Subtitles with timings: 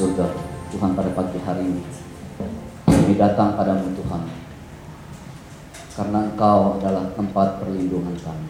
[0.00, 0.32] surga,
[0.72, 1.84] Tuhan pada pagi hari ini.
[2.88, 4.22] Kami datang padamu Tuhan.
[5.92, 8.48] Karena Engkau adalah tempat perlindungan kami.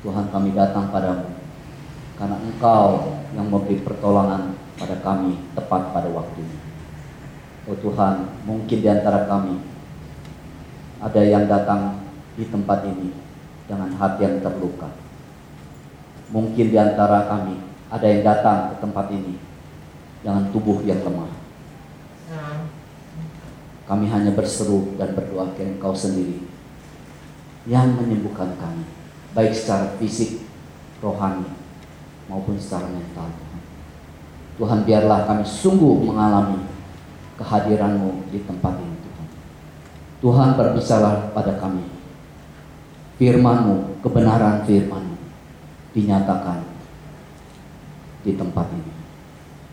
[0.00, 1.36] Tuhan kami datang padamu.
[2.16, 6.64] Karena Engkau yang memberi pertolongan pada kami tepat pada waktunya.
[7.68, 9.60] Oh Tuhan, mungkin di antara kami
[10.96, 12.08] ada yang datang
[12.40, 13.12] di tempat ini
[13.68, 14.88] dengan hati yang terluka.
[16.32, 17.60] Mungkin di antara kami
[17.92, 19.55] ada yang datang ke tempat ini
[20.26, 21.30] dengan tubuh yang lemah.
[23.86, 26.42] Kami hanya berseru dan berdoa ke Engkau sendiri
[27.70, 28.82] yang menyembuhkan kami,
[29.30, 30.42] baik secara fisik,
[30.98, 31.46] rohani,
[32.26, 33.30] maupun secara mental.
[33.30, 33.62] Tuhan,
[34.58, 36.66] Tuhan biarlah kami sungguh mengalami
[37.38, 39.26] kehadiranmu di tempat ini Tuhan.
[40.26, 41.86] Tuhan berbicara pada kami.
[43.22, 45.14] Firmanmu, kebenaran firmanmu
[45.94, 46.66] dinyatakan
[48.26, 48.95] di tempat ini.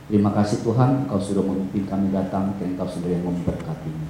[0.03, 4.09] Terima kasih Tuhan, Engkau sudah memimpin kami datang, dan Engkau sudah yang memberkatinya.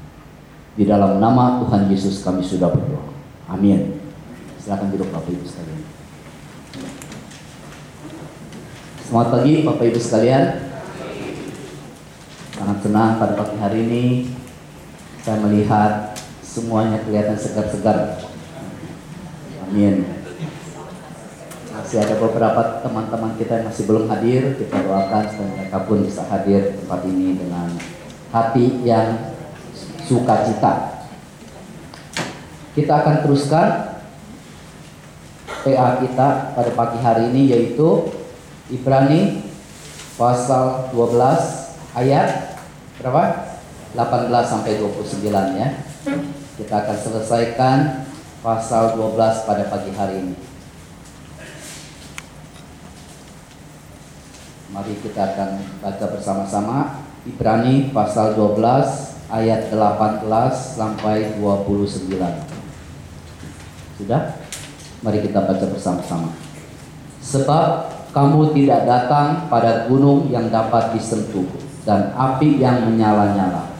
[0.74, 3.14] Di dalam nama Tuhan Yesus kami sudah berdoa.
[3.46, 4.02] Amin.
[4.58, 5.82] Silakan duduk Bapak Ibu sekalian.
[9.06, 10.46] Selamat pagi Bapak Ibu sekalian.
[12.58, 14.06] Sangat senang pada pagi hari ini
[15.22, 18.18] saya melihat semuanya kelihatan segar-segar.
[19.70, 20.23] Amin
[21.84, 26.24] masih ada beberapa teman-teman kita yang masih belum hadir kita doakan supaya mereka pun bisa
[26.32, 27.68] hadir di tempat ini dengan
[28.32, 29.36] hati yang
[30.08, 31.04] sukacita
[32.72, 34.00] kita akan teruskan
[35.64, 38.08] PA kita pada pagi hari ini yaitu
[38.72, 39.44] Ibrani
[40.16, 42.60] pasal 12 ayat
[43.00, 43.24] berapa?
[43.94, 45.70] 18 sampai 29 ya.
[46.58, 47.78] Kita akan selesaikan
[48.42, 50.36] pasal 12 pada pagi hari ini.
[54.94, 55.50] Mari kita akan
[55.82, 56.78] baca bersama-sama
[57.26, 58.62] Ibrani pasal 12
[59.34, 60.22] ayat 18
[60.54, 62.14] sampai 29.
[63.98, 64.38] Sudah?
[65.02, 66.30] Mari kita baca bersama-sama.
[67.26, 71.50] Sebab kamu tidak datang pada gunung yang dapat disentuh
[71.90, 73.74] dan api yang menyala-nyala,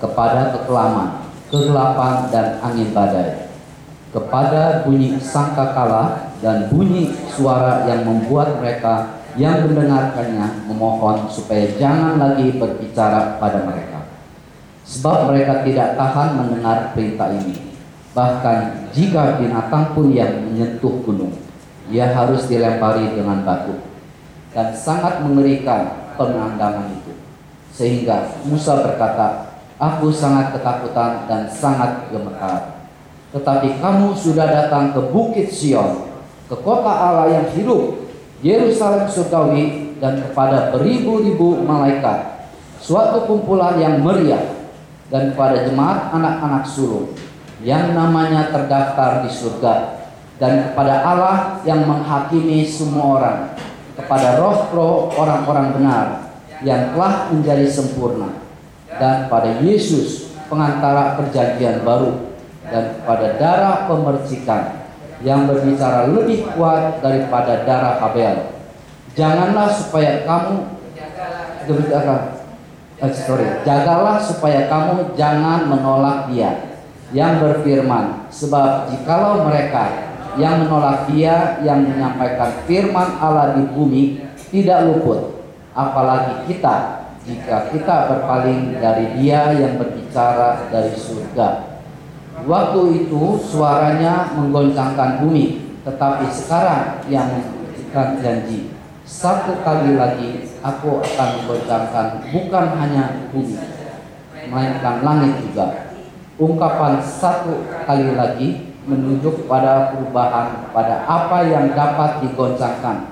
[0.00, 3.52] kepada kekelaman, kegelapan dan angin badai,
[4.16, 12.54] kepada bunyi sangkakala dan bunyi suara yang membuat mereka yang mendengarkannya memohon supaya jangan lagi
[12.54, 14.06] berbicara pada mereka.
[14.84, 17.74] Sebab mereka tidak tahan mendengar perintah ini.
[18.14, 21.34] Bahkan jika binatang pun yang menyentuh gunung,
[21.90, 23.74] ia harus dilempari dengan batu.
[24.54, 27.12] Dan sangat mengerikan pemandangan itu.
[27.74, 32.86] Sehingga Musa berkata, Aku sangat ketakutan dan sangat gemetar.
[33.34, 36.06] Tetapi kamu sudah datang ke Bukit Sion,
[36.46, 38.03] ke kota Allah yang hidup,
[38.44, 42.44] Yerusalem surgawi dan kepada beribu-ribu malaikat
[42.76, 44.68] suatu kumpulan yang meriah
[45.08, 47.16] dan kepada jemaat anak-anak sulung
[47.64, 49.96] yang namanya terdaftar di surga
[50.36, 53.38] dan kepada Allah yang menghakimi semua orang
[53.96, 56.06] kepada roh-roh orang-orang benar
[56.60, 58.28] yang telah menjadi sempurna
[59.00, 62.36] dan pada Yesus pengantara perjanjian baru
[62.68, 64.83] dan kepada darah pemercikan
[65.24, 68.60] yang berbicara lebih kuat daripada darah Habel.
[69.16, 70.54] Janganlah supaya kamu
[71.64, 72.44] berbicara
[73.00, 76.76] eh, sorry, jagalah supaya kamu jangan menolak dia.
[77.14, 84.02] Yang berfirman sebab jikalau mereka yang menolak dia yang menyampaikan firman Allah di bumi
[84.52, 85.46] tidak luput.
[85.72, 91.73] Apalagi kita jika kita berpaling dari dia yang berbicara dari surga
[92.44, 98.68] Waktu itu suaranya menggoncangkan bumi, tetapi sekarang yang memberikan janji.
[99.08, 103.56] Satu kali lagi aku akan menggoncangkan bukan hanya bumi,
[104.52, 105.96] melainkan langit juga.
[106.36, 113.08] Ungkapan satu kali lagi menunjuk pada perubahan pada apa yang dapat digoncangkan.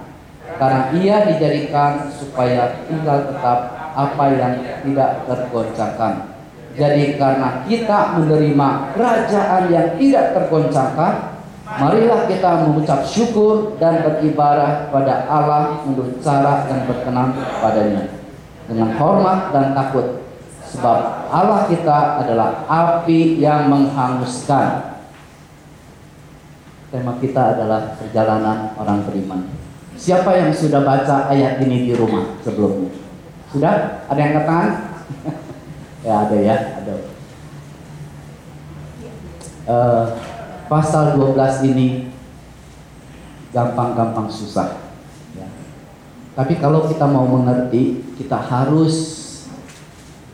[0.60, 4.54] Karena ia dijadikan supaya tinggal tetap apa yang
[4.84, 6.31] tidak tergoncangkan
[6.72, 11.12] jadi karena kita menerima kerajaan yang tidak tergoncangkan,
[11.68, 18.08] marilah kita mengucap syukur dan beribadah pada Allah menurut cara yang berkenan padanya
[18.64, 20.24] dengan hormat dan takut
[20.72, 24.96] sebab Allah kita adalah api yang menghanguskan.
[26.88, 29.48] Tema kita adalah perjalanan orang beriman.
[29.96, 32.92] Siapa yang sudah baca ayat ini di rumah sebelumnya?
[33.52, 34.04] Sudah?
[34.08, 34.68] Ada yang katakan?
[36.02, 36.94] Ya ada ya, ada.
[39.62, 40.04] Uh,
[40.66, 42.10] pasal 12 ini
[43.54, 44.82] gampang-gampang susah.
[45.38, 45.46] Ya.
[46.34, 49.22] Tapi kalau kita mau mengerti, kita harus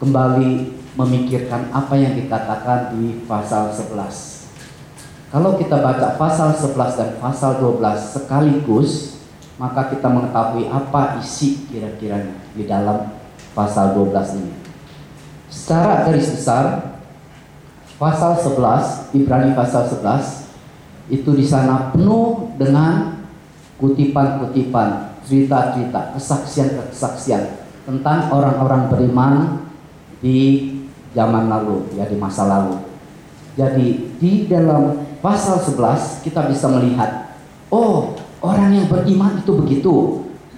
[0.00, 4.38] kembali memikirkan apa yang dikatakan di pasal 11.
[5.28, 9.20] Kalau kita baca pasal 11 dan pasal 12 sekaligus,
[9.60, 12.24] maka kita mengetahui apa isi kira-kira
[12.56, 13.12] di dalam
[13.52, 14.67] pasal 12 ini.
[15.58, 16.94] Secara garis besar,
[17.98, 20.46] pasal 11, Ibrani pasal 11
[21.10, 23.26] itu di sana penuh dengan
[23.82, 27.42] kutipan-kutipan, cerita-cerita, kesaksian-kesaksian
[27.90, 29.34] tentang orang-orang beriman
[30.22, 30.70] di
[31.10, 32.78] zaman lalu, ya di masa lalu.
[33.58, 37.34] Jadi di dalam pasal 11 kita bisa melihat,
[37.74, 38.14] oh
[38.46, 39.94] orang yang beriman itu begitu.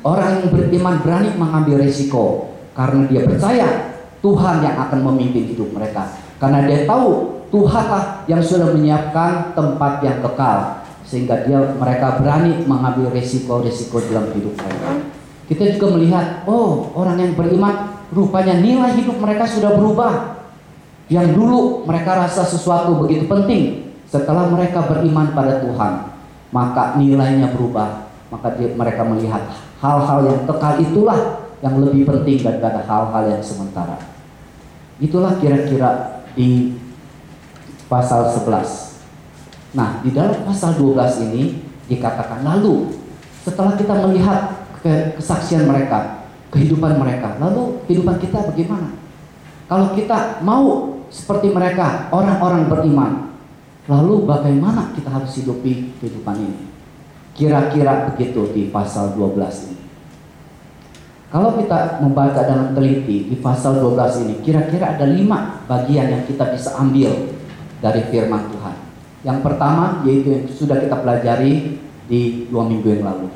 [0.00, 3.89] Orang yang beriman berani mengambil risiko karena dia percaya
[4.20, 6.12] Tuhan yang akan memimpin hidup mereka.
[6.40, 13.10] Karena dia tahu Tuhanlah yang sudah menyiapkan tempat yang kekal sehingga dia mereka berani mengambil
[13.10, 14.90] risiko-risiko dalam hidup mereka.
[15.50, 20.38] Kita juga melihat, oh orang yang beriman rupanya nilai hidup mereka sudah berubah.
[21.10, 26.14] Yang dulu mereka rasa sesuatu begitu penting, setelah mereka beriman pada Tuhan,
[26.54, 28.06] maka nilainya berubah.
[28.30, 29.42] Maka mereka melihat
[29.82, 34.00] hal-hal yang kekal itulah yang lebih penting daripada hal-hal yang sementara.
[35.00, 36.76] Itulah kira-kira di
[37.88, 39.76] pasal 11.
[39.76, 42.92] Nah, di dalam pasal 12 ini dikatakan lalu
[43.44, 48.96] setelah kita melihat kesaksian mereka, kehidupan mereka, lalu kehidupan kita bagaimana?
[49.68, 53.12] Kalau kita mau seperti mereka, orang-orang beriman.
[53.90, 56.62] Lalu bagaimana kita harus hidupi kehidupan ini?
[57.34, 59.89] Kira-kira begitu di pasal 12 ini.
[61.30, 66.50] Kalau kita membaca dengan teliti di pasal 12 ini, kira-kira ada lima bagian yang kita
[66.50, 67.38] bisa ambil
[67.78, 68.76] dari firman Tuhan.
[69.22, 71.78] Yang pertama yaitu yang sudah kita pelajari
[72.10, 73.30] di dua minggu yang lalu.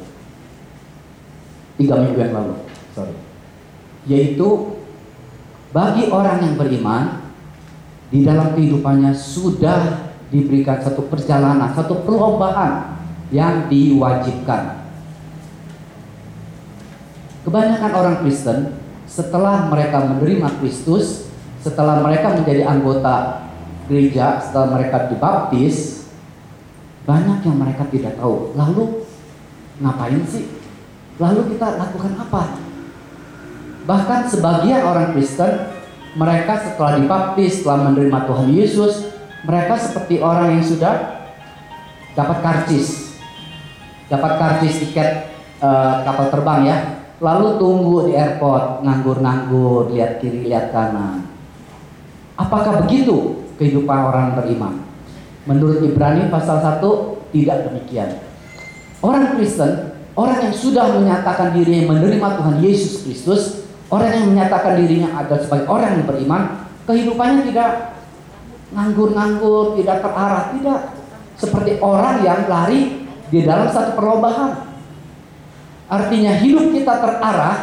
[1.79, 2.55] Tiga minggu yang lalu,
[2.99, 3.15] sorry.
[4.11, 4.75] Yaitu
[5.71, 7.31] bagi orang yang beriman,
[8.11, 12.99] di dalam kehidupannya sudah diberikan satu perjalanan, satu perlombaan
[13.31, 14.84] yang diwajibkan.
[17.45, 18.73] Kebanyakan orang Kristen
[19.05, 21.29] setelah mereka menerima Kristus,
[21.61, 23.45] setelah mereka menjadi anggota
[23.85, 26.09] gereja, setelah mereka dibaptis,
[27.05, 28.57] banyak yang mereka tidak tahu.
[28.57, 29.05] Lalu
[29.85, 30.49] ngapain sih?
[31.21, 32.43] Lalu kita lakukan apa?
[33.85, 35.69] Bahkan sebagian orang Kristen
[36.17, 39.13] mereka setelah dibaptis, setelah menerima Tuhan Yesus,
[39.45, 41.29] mereka seperti orang yang sudah
[42.17, 43.21] dapat karcis,
[44.09, 46.77] dapat karcis tiket uh, kapal terbang ya,
[47.25, 51.25] lalu tunggu di airport, nganggur-nganggur, lihat kiri, lihat kanan.
[52.37, 54.85] Apakah begitu kehidupan orang beriman?
[55.49, 56.85] Menurut Ibrani pasal 1
[57.33, 58.21] tidak demikian.
[59.01, 65.13] Orang Kristen, orang yang sudah menyatakan dirinya menerima Tuhan Yesus Kristus, Orang yang menyatakan dirinya
[65.15, 66.43] adalah sebagai orang yang beriman,
[66.89, 67.95] kehidupannya tidak
[68.75, 70.79] nganggur-nganggur, tidak terarah, tidak
[71.39, 74.74] seperti orang yang lari di dalam satu perlombaan.
[75.89, 77.57] Artinya hidup kita terarah,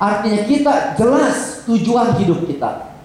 [0.00, 2.96] artinya kita jelas tujuan hidup kita.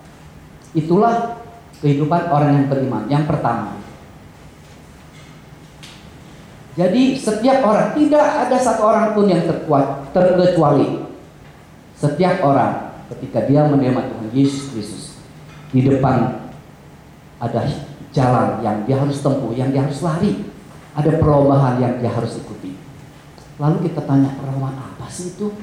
[0.71, 1.41] Itulah
[1.83, 3.03] kehidupan orang yang beriman.
[3.11, 3.81] Yang pertama.
[6.79, 11.03] Jadi setiap orang, tidak ada satu orang pun yang terkuat, terkecuali
[11.99, 15.03] setiap orang ketika dia menerima Tuhan Yesus Kristus
[15.75, 16.47] di depan
[17.41, 17.61] ada
[18.13, 20.45] jalan yang dia harus tempuh, yang dia harus lari,
[20.93, 22.60] ada perlombaan yang dia harus ikuti.
[23.61, 25.53] Lalu kita tanya perlombaan apa sih itu?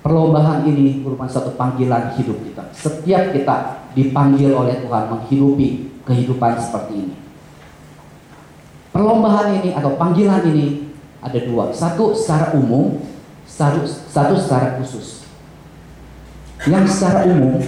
[0.00, 2.62] Perlombaan ini merupakan satu panggilan hidup kita.
[2.70, 3.56] Setiap kita
[3.98, 7.16] dipanggil oleh Tuhan menghidupi kehidupan seperti ini.
[8.94, 11.74] Perlombaan ini atau panggilan ini ada dua.
[11.74, 13.02] Satu secara umum,
[13.44, 15.26] satu, satu secara khusus.
[16.70, 17.58] Yang secara umum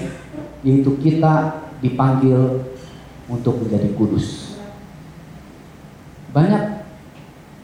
[0.62, 2.62] yaitu kita dipanggil
[3.26, 4.54] untuk menjadi kudus.
[6.30, 6.86] Banyak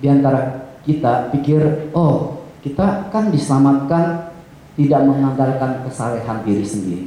[0.02, 4.34] di antara kita pikir, oh kita kan diselamatkan
[4.78, 7.06] tidak mengandalkan kesalehan diri sendiri.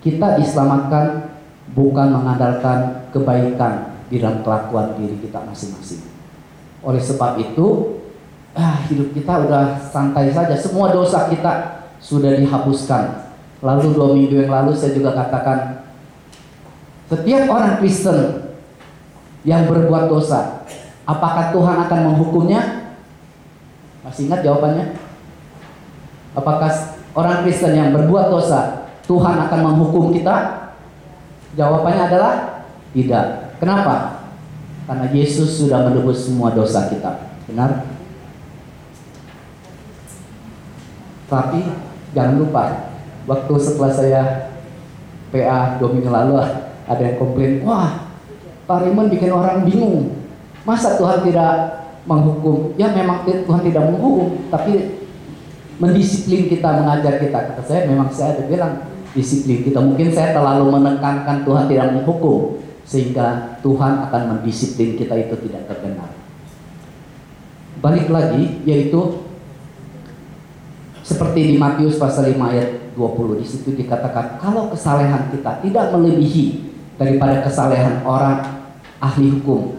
[0.00, 1.36] Kita diselamatkan
[1.76, 6.00] bukan mengandalkan kebaikan di dalam kelakuan diri kita masing-masing.
[6.80, 7.98] Oleh sebab itu,
[8.56, 10.54] ah, hidup kita udah santai saja.
[10.56, 13.34] Semua dosa kita sudah dihapuskan.
[13.60, 15.84] Lalu dua minggu yang lalu saya juga katakan,
[17.12, 18.52] setiap orang Kristen
[19.44, 20.55] yang berbuat dosa,
[21.06, 22.92] apakah Tuhan akan menghukumnya?
[24.02, 24.98] Masih ingat jawabannya?
[26.36, 26.68] Apakah
[27.16, 30.68] orang Kristen yang berbuat dosa, Tuhan akan menghukum kita?
[31.56, 32.34] Jawabannya adalah
[32.92, 33.56] tidak.
[33.56, 34.26] Kenapa?
[34.84, 37.32] Karena Yesus sudah menebus semua dosa kita.
[37.48, 37.88] Benar?
[41.26, 41.60] Tapi
[42.14, 42.94] jangan lupa,
[43.26, 44.22] waktu setelah saya
[45.34, 46.38] PA dua minggu lalu
[46.86, 48.06] ada yang komplain, wah
[48.66, 50.15] Pak Raymond bikin orang bingung.
[50.66, 52.74] Masa Tuhan tidak menghukum?
[52.74, 54.98] Ya memang Tuhan tidak menghukum, tapi
[55.78, 57.38] mendisiplin kita, mengajar kita.
[57.54, 58.72] Kata saya memang saya ada bilang
[59.14, 59.78] disiplin kita.
[59.78, 66.10] Mungkin saya terlalu menekankan Tuhan tidak menghukum sehingga Tuhan akan mendisiplin kita itu tidak terbenar.
[67.78, 69.26] Balik lagi yaitu
[71.06, 76.72] seperti di Matius pasal 5 ayat 20 di situ dikatakan kalau kesalehan kita tidak melebihi
[76.96, 78.42] daripada kesalehan orang
[78.98, 79.76] ahli hukum,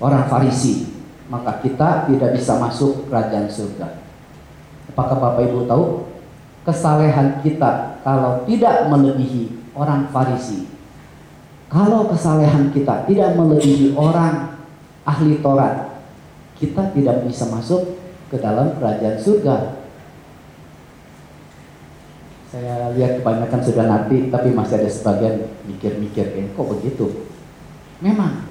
[0.00, 0.92] orang Farisi,
[1.32, 4.04] maka kita tidak bisa masuk kerajaan surga.
[4.92, 5.84] Apakah Bapak Ibu tahu
[6.62, 10.68] kesalehan kita kalau tidak melebihi orang Farisi?
[11.66, 14.62] Kalau kesalehan kita tidak melebihi orang
[15.02, 15.98] ahli Taurat,
[16.54, 17.98] kita tidak bisa masuk
[18.30, 19.82] ke dalam kerajaan surga.
[22.46, 27.26] Saya lihat kebanyakan sudah nanti, tapi masih ada sebagian mikir-mikir, eh, kok begitu?
[27.98, 28.45] Memang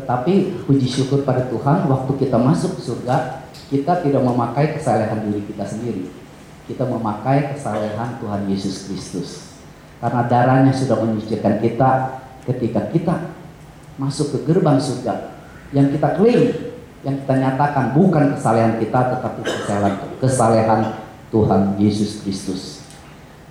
[0.00, 5.68] tetapi puji syukur pada Tuhan waktu kita masuk surga, kita tidak memakai kesalehan diri kita
[5.68, 6.08] sendiri.
[6.64, 9.52] Kita memakai kesalehan Tuhan Yesus Kristus.
[10.00, 12.16] Karena darahnya sudah menyucikan kita
[12.48, 13.14] ketika kita
[14.00, 15.36] masuk ke gerbang surga.
[15.76, 16.42] Yang kita klaim,
[17.04, 20.80] yang kita nyatakan bukan kesalehan kita tetapi kesalehan, kesalehan
[21.28, 22.80] Tuhan Yesus Kristus.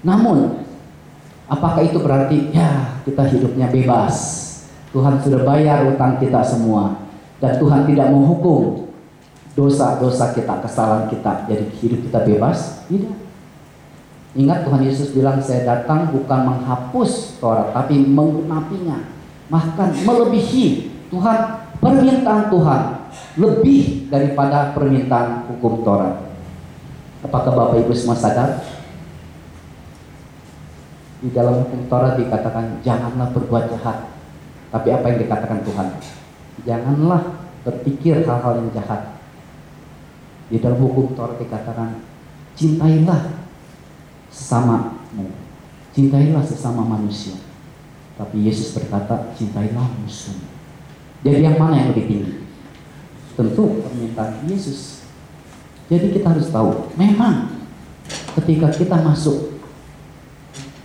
[0.02, 0.66] Namun,
[1.46, 4.49] apakah itu berarti ya kita hidupnya bebas?
[4.90, 7.06] Tuhan sudah bayar utang kita semua
[7.38, 8.90] dan Tuhan tidak menghukum
[9.54, 11.46] dosa-dosa kita, kesalahan kita.
[11.46, 12.88] Jadi hidup kita bebas?
[12.90, 13.16] Tidak.
[14.38, 19.10] Ingat Tuhan Yesus bilang saya datang bukan menghapus Taurat tapi menggenapinya.
[19.50, 21.38] Bahkan melebihi Tuhan
[21.82, 22.82] permintaan Tuhan
[23.42, 26.30] lebih daripada permintaan hukum Taurat.
[27.26, 28.62] Apakah Bapak Ibu semua sadar?
[31.20, 34.09] Di dalam hukum Taurat dikatakan janganlah berbuat jahat
[34.70, 35.88] tapi apa yang dikatakan Tuhan?
[36.66, 37.22] Janganlah
[37.66, 39.18] berpikir hal-hal yang jahat.
[40.50, 42.02] Di dalam hukum Taurat dikatakan,
[42.58, 43.46] cintailah
[44.30, 45.30] sesamamu,
[45.94, 47.38] cintailah sesama manusia.
[48.18, 50.38] Tapi Yesus berkata, cintailah musuh.
[51.26, 52.34] Jadi yang mana yang lebih tinggi?
[53.38, 55.08] Tentu permintaan Yesus.
[55.90, 57.58] Jadi kita harus tahu, memang
[58.38, 59.58] ketika kita masuk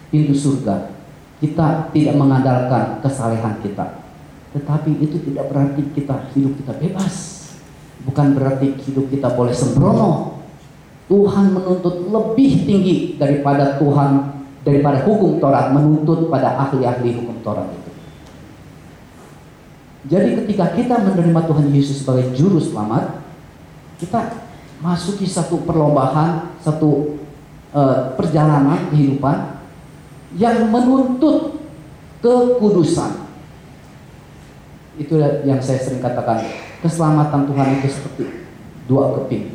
[0.09, 0.95] pintu surga,
[1.43, 4.05] kita tidak mengandalkan kesalehan kita.
[4.55, 7.15] Tetapi itu tidak berarti kita hidup kita bebas.
[8.07, 10.43] Bukan berarti hidup kita boleh sembrono.
[11.11, 17.91] Tuhan menuntut lebih tinggi daripada Tuhan daripada hukum Taurat menuntut pada ahli-ahli hukum Taurat itu.
[20.05, 23.25] Jadi ketika kita menerima Tuhan Yesus sebagai juru selamat,
[24.01, 24.45] kita
[24.81, 27.21] masuki satu perlombaan, satu
[27.73, 29.54] uh, perjalanan kehidupan
[30.35, 31.63] yang menuntut
[32.19, 33.27] kekudusan.
[34.95, 36.43] Itu yang saya sering katakan,
[36.83, 38.25] keselamatan Tuhan itu seperti
[38.87, 39.55] dua keping.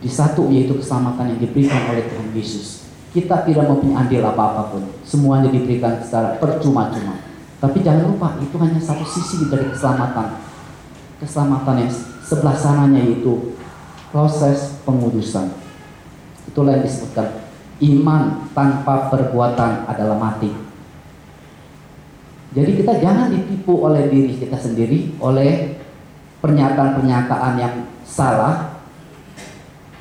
[0.00, 2.88] Di satu yaitu keselamatan yang diberikan oleh Tuhan Yesus.
[3.10, 4.86] Kita tidak mempunyai andil apa-apa pun.
[5.02, 7.20] Semuanya diberikan secara percuma-cuma.
[7.60, 10.40] Tapi jangan lupa, itu hanya satu sisi dari keselamatan.
[11.20, 11.92] Keselamatan yang
[12.24, 13.58] sebelah sananya yaitu
[14.14, 15.52] proses pengudusan.
[16.48, 17.39] Itulah yang disebutkan
[17.80, 20.52] iman tanpa perbuatan adalah mati.
[22.50, 25.80] Jadi kita jangan ditipu oleh diri kita sendiri, oleh
[26.44, 28.82] pernyataan-pernyataan yang salah.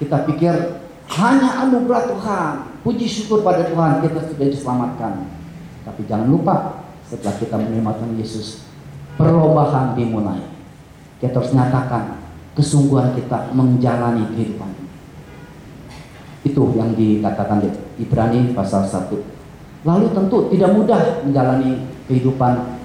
[0.01, 0.53] Kita pikir
[1.19, 2.51] hanya anugerah Tuhan,
[2.83, 5.13] puji syukur pada Tuhan kita sudah diselamatkan.
[5.85, 8.47] Tapi jangan lupa setelah kita menerima Tuhan Yesus,
[9.15, 10.43] perlombaan dimulai.
[11.19, 12.17] Kita harus nyatakan
[12.55, 14.58] kesungguhan kita menjalani kehidupan
[16.43, 17.69] itu yang dikatakan di
[17.99, 19.11] Ibrani pasal 1.
[19.83, 22.79] Lalu tentu tidak mudah menjalani kehidupan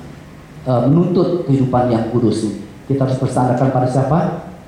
[0.67, 2.63] e, menuntut kehidupan yang kudus.
[2.87, 4.19] Kita harus bersandarkan pada siapa?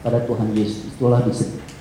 [0.03, 0.95] Pada Tuhan Yesus.
[0.95, 1.23] Itulah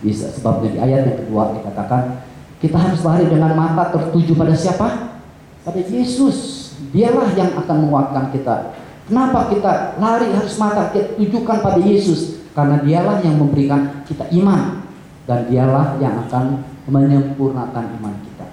[0.05, 2.25] sebabnya di ayat yang kedua dikatakan
[2.61, 5.17] kita harus lari dengan mata tertuju pada siapa?
[5.61, 6.69] Pada Yesus.
[6.91, 8.75] Dialah yang akan menguatkan kita.
[9.05, 12.41] Kenapa kita lari harus mata kita tujukan pada Yesus?
[12.57, 14.81] Karena dialah yang memberikan kita iman
[15.29, 18.47] dan dialah yang akan menyempurnakan iman kita.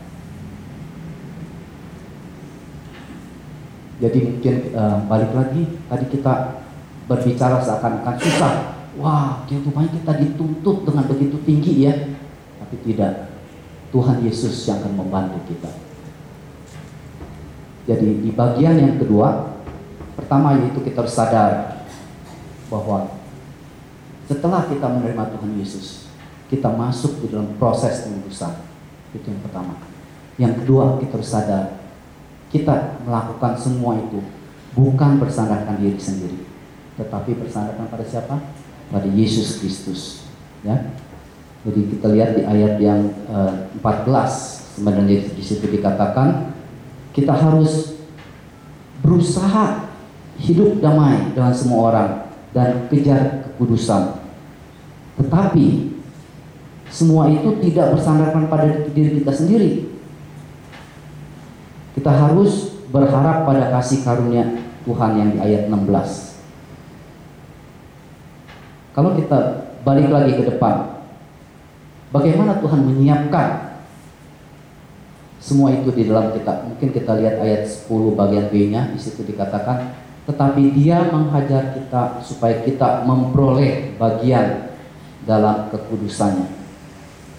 [4.02, 6.64] Jadi mungkin uh, balik lagi tadi kita
[7.06, 8.54] berbicara seakan-akan susah.
[8.98, 11.94] Wah, kehidupan kita dituntut dengan begitu tinggi ya.
[12.60, 13.30] Tapi tidak.
[13.92, 15.68] Tuhan Yesus yang akan membantu kita.
[17.84, 19.58] Jadi di bagian yang kedua,
[20.16, 21.84] pertama yaitu kita harus sadar
[22.72, 23.20] bahwa
[24.24, 26.01] setelah kita menerima Tuhan Yesus,
[26.52, 28.52] kita masuk di dalam proses pengudusan.
[29.16, 29.80] Itu yang pertama.
[30.36, 31.82] Yang kedua, kita harus sadar
[32.52, 34.20] kita melakukan semua itu
[34.76, 36.44] bukan bersandarkan diri sendiri,
[37.00, 38.36] tetapi bersandarkan pada siapa?
[38.92, 40.28] Pada Yesus Kristus.
[40.60, 40.92] Ya.
[41.64, 46.52] Jadi kita lihat di ayat yang uh, 14 sebenarnya di situ dikatakan
[47.16, 47.96] kita harus
[49.00, 49.88] berusaha
[50.42, 52.10] hidup damai dengan semua orang
[52.52, 54.20] dan kejar kekudusan.
[55.16, 55.91] Tetapi
[56.92, 59.88] semua itu tidak bersandarkan pada diri kita sendiri,
[61.96, 66.36] kita harus berharap pada kasih karunia Tuhan yang di ayat 16.
[68.92, 69.38] Kalau kita
[69.88, 71.00] balik lagi ke depan,
[72.12, 73.80] bagaimana Tuhan menyiapkan
[75.40, 76.68] semua itu di dalam kita.
[76.68, 79.96] Mungkin kita lihat ayat 10 bagian B-nya, di situ dikatakan,
[80.28, 84.70] tetapi dia menghajar kita supaya kita memperoleh bagian
[85.26, 86.61] dalam kekudusannya.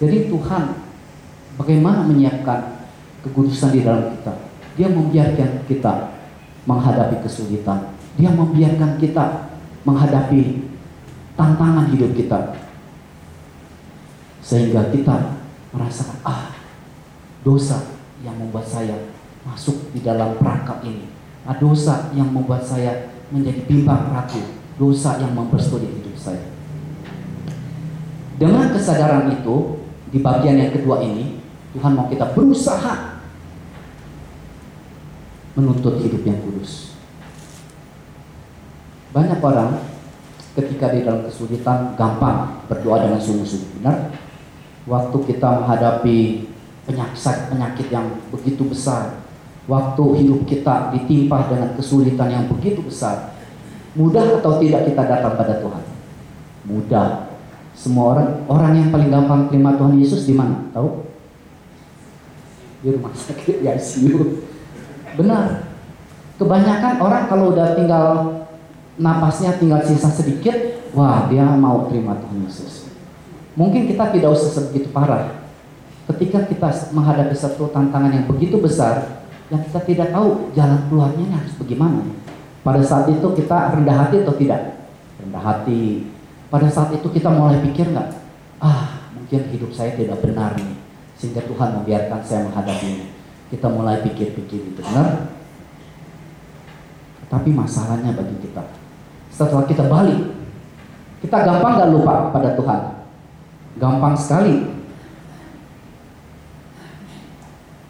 [0.01, 0.63] Jadi Tuhan
[1.57, 2.89] bagaimana menyiapkan
[3.23, 4.33] kekudusan di dalam kita.
[4.73, 5.93] Dia membiarkan kita
[6.65, 7.93] menghadapi kesulitan.
[8.17, 9.53] Dia membiarkan kita
[9.85, 10.69] menghadapi
[11.37, 12.57] tantangan hidup kita.
[14.43, 15.39] Sehingga kita
[15.71, 16.51] merasakan, ah
[17.43, 19.11] dosa yang membuat saya
[19.43, 21.11] masuk di dalam perangkap ini.
[21.43, 24.39] Ah, dosa yang membuat saya menjadi bimbang ragu.
[24.73, 26.49] Dosa yang mempersulit hidup saya.
[28.41, 29.82] Dengan kesadaran itu,
[30.13, 31.41] di bagian yang kedua ini,
[31.73, 33.17] Tuhan mau kita berusaha
[35.57, 36.93] menuntut hidup yang kudus.
[39.09, 39.81] Banyak orang
[40.53, 43.81] ketika di dalam kesulitan gampang berdoa dengan sungguh-sungguh.
[43.81, 44.13] Benar?
[44.85, 46.17] Waktu kita menghadapi
[46.85, 49.25] penyakit penyakit yang begitu besar,
[49.65, 53.33] waktu hidup kita ditimpa dengan kesulitan yang begitu besar,
[53.97, 55.83] mudah atau tidak kita datang pada Tuhan?
[56.69, 57.32] Mudah.
[57.73, 60.69] Semua orang orang yang paling gampang terima Tuhan Yesus di mana?
[60.71, 60.89] Tahu?
[62.85, 64.45] Di rumah sakit di ICU.
[65.17, 65.73] Benar.
[66.37, 68.07] Kebanyakan orang kalau udah tinggal
[68.97, 72.89] napasnya tinggal sisa sedikit, wah dia mau terima Tuhan Yesus.
[73.53, 75.45] Mungkin kita tidak usah sebegitu parah.
[76.09, 81.53] Ketika kita menghadapi satu tantangan yang begitu besar, yang kita tidak tahu jalan keluarnya harus
[81.61, 82.01] bagaimana.
[82.65, 84.83] Pada saat itu kita rendah hati atau tidak?
[85.21, 86.09] Rendah hati.
[86.53, 88.09] Pada saat itu kita mulai pikir nggak?
[88.61, 90.77] Ah, mungkin hidup saya tidak benar nih.
[91.17, 93.07] Sehingga Tuhan membiarkan saya menghadapi ini.
[93.49, 95.33] Kita mulai pikir-pikir itu benar?
[97.25, 98.83] Tapi masalahnya bagi kita
[99.33, 100.21] setelah kita balik
[101.25, 102.81] kita gampang gak lupa pada Tuhan?
[103.79, 104.69] Gampang sekali.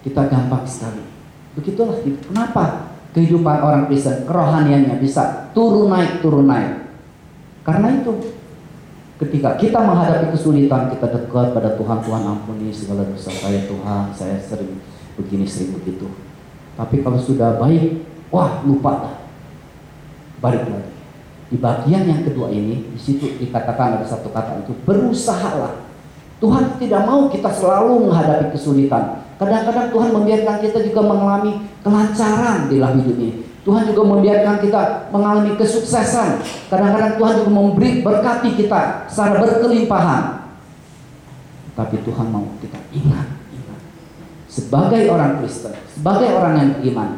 [0.06, 1.02] Kita gampang sekali.
[1.58, 6.94] Begitulah kenapa kehidupan orang Kristen kerohaniannya bisa turun naik turun naik?
[7.66, 8.12] Karena itu
[9.22, 14.38] ketika kita menghadapi kesulitan kita dekat pada Tuhan Tuhan ampuni segala dosa saya Tuhan saya
[14.42, 14.82] sering
[15.18, 16.10] begini sering begitu.
[16.74, 18.02] Tapi kalau sudah baik,
[18.34, 19.16] wah lupa dah.
[20.42, 20.94] Balik lagi.
[21.54, 25.86] Di bagian yang kedua ini, di situ dikatakan ada satu kata itu, berusahalah.
[26.42, 29.22] Tuhan tidak mau kita selalu menghadapi kesulitan.
[29.38, 33.53] Kadang-kadang Tuhan membiarkan kita juga mengalami kelancaran di dalam hidup ini.
[33.64, 36.44] Tuhan juga membiarkan kita mengalami kesuksesan.
[36.68, 40.24] Kadang-kadang Tuhan juga memberi berkati kita secara berkelimpahan.
[41.74, 43.44] Tapi Tuhan mau kita ingat
[44.54, 47.10] sebagai orang Kristen, sebagai orang yang beriman,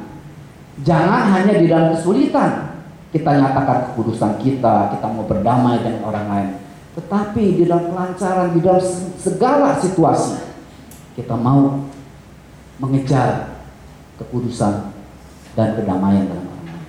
[0.88, 2.80] jangan hanya di dalam kesulitan
[3.12, 6.50] kita nyatakan kekudusan kita, kita mau berdamai dengan orang lain,
[6.96, 8.84] tetapi di dalam kelancaran, di dalam
[9.20, 10.40] segala situasi,
[11.20, 11.84] kita mau
[12.80, 13.60] mengejar
[14.16, 14.95] kekudusan
[15.56, 16.84] dan kedamaian dalam orang.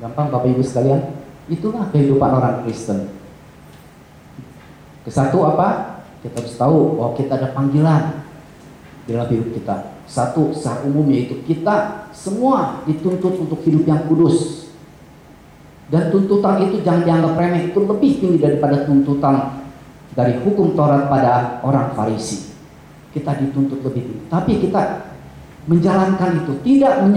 [0.00, 1.02] Gampang Bapak Ibu sekalian,
[1.50, 3.10] itulah kehidupan orang Kristen.
[5.02, 6.02] Kesatu apa?
[6.22, 8.26] Kita harus tahu bahwa kita ada panggilan
[9.06, 9.76] dalam hidup kita.
[10.06, 14.70] Satu secara umum yaitu kita semua dituntut untuk hidup yang kudus.
[15.86, 19.62] Dan tuntutan itu jangan dianggap remeh, itu lebih tinggi daripada tuntutan
[20.18, 22.50] dari hukum Taurat pada orang Farisi.
[23.14, 24.26] Kita dituntut lebih tinggi.
[24.26, 24.82] Tapi kita
[25.66, 27.10] menjalankan itu tidak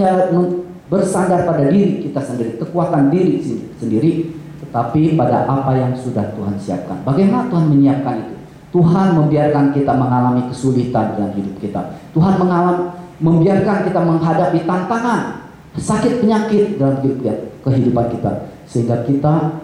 [0.90, 3.38] bersandar pada diri kita sendiri, kekuatan diri
[3.78, 4.34] sendiri,
[4.66, 6.98] tetapi pada apa yang sudah Tuhan siapkan.
[7.06, 8.34] Bagaimana Tuhan menyiapkan itu?
[8.70, 11.98] Tuhan membiarkan kita mengalami kesulitan dalam hidup kita.
[12.14, 17.34] Tuhan mengalami, membiarkan kita menghadapi tantangan, sakit penyakit dalam hidup kita,
[17.66, 18.30] kehidupan kita,
[18.66, 19.62] sehingga kita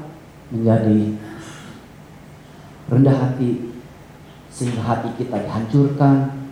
[0.50, 0.98] menjadi
[2.86, 3.70] rendah hati,
[4.50, 6.45] sehingga hati kita dihancurkan,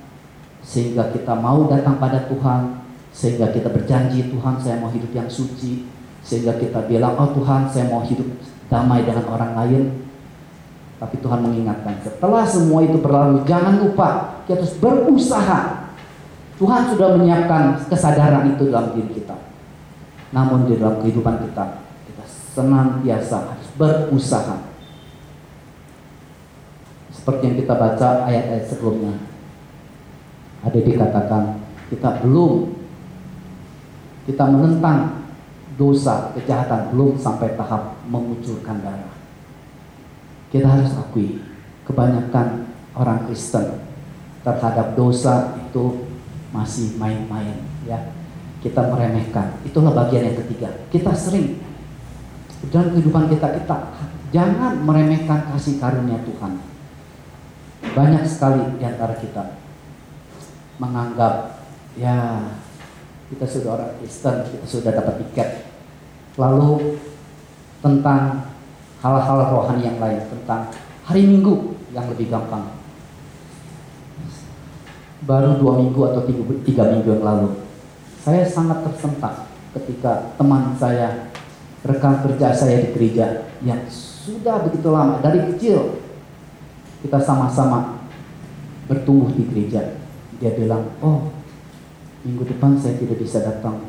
[0.64, 5.87] sehingga kita mau datang pada Tuhan, sehingga kita berjanji Tuhan saya mau hidup yang suci,
[6.24, 8.27] sehingga kita bilang oh Tuhan saya mau hidup
[8.72, 9.85] damai dengan orang lain,
[10.94, 15.61] Tapi Tuhan mengingatkan, setelah semua itu berlalu, jangan lupa kita harus berusaha.
[16.55, 19.37] Tuhan sudah menyiapkan kesadaran itu dalam diri kita.
[20.31, 24.70] Namun di dalam kehidupan kita, kita senantiasa harus berusaha.
[27.11, 29.34] Seperti yang kita baca ayat-ayat sebelumnya.
[30.64, 31.61] Ada dikatakan,
[31.92, 32.72] kita belum,
[34.24, 35.29] kita menentang
[35.77, 39.14] dosa, kejahatan, belum sampai tahap mengucurkan darah.
[40.48, 41.42] Kita harus akui
[41.85, 43.85] kebanyakan orang Kristen
[44.46, 46.07] terhadap dosa itu
[46.55, 48.14] masih main-main ya.
[48.62, 49.61] Kita meremehkan.
[49.66, 50.72] Itulah bagian yang ketiga.
[50.88, 51.61] Kita sering
[52.72, 53.77] dalam kehidupan kita kita
[54.33, 56.57] jangan meremehkan kasih karunia Tuhan.
[57.92, 59.63] Banyak sekali di antara kita
[60.81, 62.51] menganggap ya
[63.31, 65.49] kita sudah orang Kristen kita sudah dapat tiket
[66.35, 66.99] lalu
[67.85, 68.51] tentang
[69.05, 70.73] hal-hal rohani yang lain tentang
[71.05, 72.75] hari Minggu yang lebih gampang.
[75.25, 77.49] Baru dua minggu atau tiga, tiga minggu yang lalu,
[78.21, 81.33] saya sangat tersentak ketika teman saya,
[81.81, 85.97] rekan kerja saya di gereja yang sudah begitu lama dari kecil
[87.01, 88.05] kita sama-sama
[88.85, 90.04] bertumbuh di gereja.
[90.45, 91.33] Dia bilang, oh
[92.21, 93.81] minggu depan saya tidak bisa datang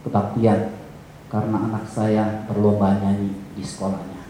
[0.00, 0.72] kebaktian
[1.28, 4.24] karena anak saya berlomba nyanyi di sekolahnya.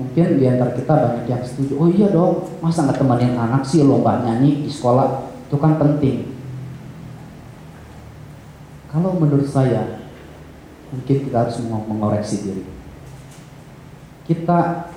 [0.00, 3.84] Mungkin di antara kita banyak yang setuju, oh iya dong, masa nggak temanin anak sih
[3.84, 6.32] lomba nyanyi di sekolah, itu kan penting.
[8.88, 10.08] Kalau menurut saya,
[10.88, 12.64] mungkin kita harus mengoreksi diri.
[14.24, 14.88] Kita,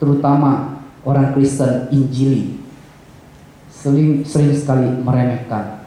[0.00, 2.67] terutama orang Kristen Injili,
[3.78, 5.86] sering, sering sekali meremehkan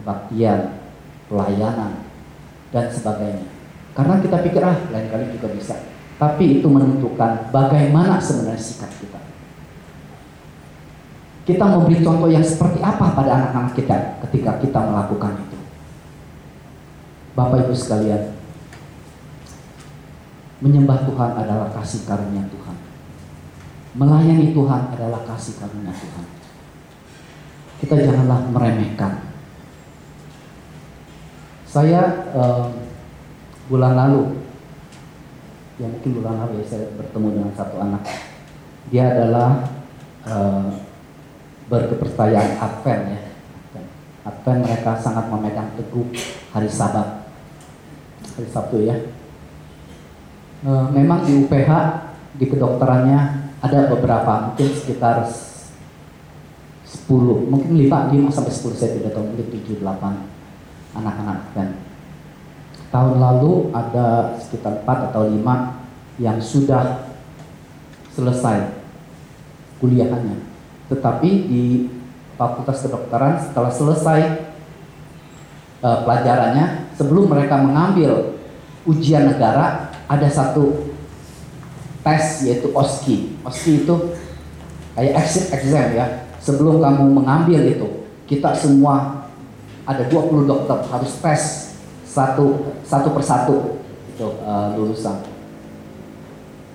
[0.00, 0.80] kebaktian,
[1.28, 2.08] pelayanan,
[2.72, 3.48] dan sebagainya.
[3.92, 5.76] Karena kita pikir, ah lain kali juga bisa
[6.22, 9.18] tapi itu menentukan bagaimana sebenarnya sikap kita.
[11.42, 15.58] Kita memberi contoh yang seperti apa pada anak-anak kita ketika kita melakukan itu.
[17.34, 18.38] Bapak Ibu sekalian,
[20.62, 22.76] menyembah Tuhan adalah kasih karunia Tuhan.
[23.98, 26.26] Melayani Tuhan adalah kasih karunia Tuhan.
[27.82, 29.34] Kita janganlah meremehkan.
[31.66, 32.64] Saya eh,
[33.66, 34.42] bulan lalu
[35.80, 38.02] ya mungkin bulan lalu ya saya bertemu dengan satu anak.
[38.90, 39.62] Dia adalah
[40.26, 40.68] uh,
[41.70, 43.20] berkepercayaan Advent ya.
[44.26, 46.06] Advent mereka sangat memegang teguh
[46.50, 47.30] hari Sabat.
[48.36, 48.96] Hari Sabtu ya.
[50.62, 51.70] Uh, memang di UPH
[52.38, 55.26] di kedokterannya ada beberapa mungkin sekitar
[56.92, 61.72] 10 mungkin 5, 5 sampai 10 saya tidak tahu mungkin 7 8 anak-anak Advent
[62.92, 67.08] tahun lalu ada sekitar 4 atau 5 yang sudah
[68.12, 68.84] selesai
[69.80, 70.44] kuliahannya.
[70.92, 71.88] Tetapi di
[72.36, 74.20] Fakultas Kedokteran setelah selesai
[75.80, 78.36] uh, pelajarannya, sebelum mereka mengambil
[78.84, 80.92] ujian negara, ada satu
[82.04, 83.40] tes yaitu OSCE.
[83.40, 83.94] OSCE itu
[84.92, 86.21] kayak exit exam ya.
[86.42, 87.88] Sebelum kamu mengambil itu,
[88.26, 89.30] kita semua
[89.86, 91.42] ada 20 dokter harus tes
[92.02, 93.56] satu satu persatu
[94.10, 95.22] itu uh, lulusan.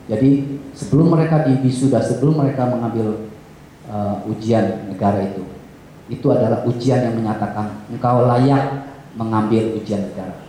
[0.08, 3.27] Jadi sebelum mereka di wisuda, sebelum mereka mengambil
[3.91, 5.43] uh, ujian negara itu,
[6.08, 8.88] itu adalah ujian yang menyatakan engkau layak
[9.19, 10.47] mengambil ujian negara.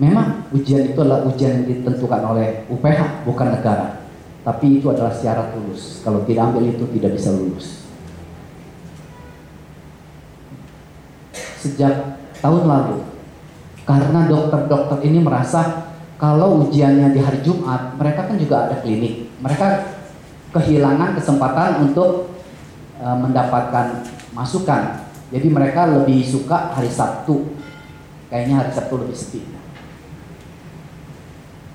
[0.00, 4.00] Memang ujian itu adalah ujian yang ditentukan oleh UPH bukan negara,
[4.42, 6.00] tapi itu adalah syarat lulus.
[6.00, 7.83] Kalau tidak ambil itu tidak bisa lulus.
[11.64, 13.14] Sejak tahun lalu
[13.88, 19.28] karena dokter-dokter ini merasa kalau ujiannya di hari Jumat, mereka kan juga ada klinik.
[19.44, 19.96] Mereka
[20.56, 22.32] kehilangan kesempatan untuk
[22.96, 25.04] e, mendapatkan masukan.
[25.28, 27.52] Jadi mereka lebih suka hari Sabtu.
[28.32, 29.40] Kayaknya hari Sabtu lebih sepi.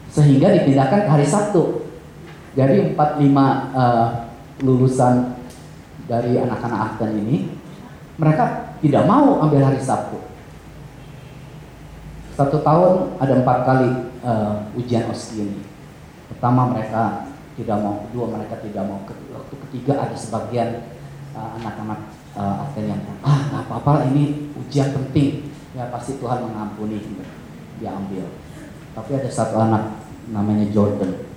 [0.09, 1.85] Sehingga dipindahkan ke hari Sabtu.
[2.57, 3.21] Jadi 45
[3.77, 3.83] e,
[4.65, 5.37] lulusan
[6.09, 7.53] dari anak-anak Afgan ini
[8.17, 10.17] mereka tidak mau ambil hari Sabtu.
[12.35, 13.89] Satu tahun ada empat kali
[14.23, 15.63] uh, ujian OSCE ini.
[16.31, 17.27] Pertama mereka
[17.59, 20.87] tidak mau, kedua mereka tidak mau, waktu ketiga ada sebagian
[21.35, 21.99] uh, anak-anak
[22.39, 25.51] uh, Aten yang ah nggak apa-apa ini ujian penting.
[25.75, 27.03] Ya pasti Tuhan mengampuni
[27.83, 28.25] dia ambil.
[28.95, 29.99] Tapi ada satu anak
[30.31, 31.27] namanya Jordan.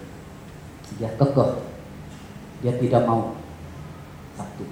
[0.96, 1.66] Dia kekeh.
[2.62, 3.34] Dia tidak mau
[4.38, 4.64] satu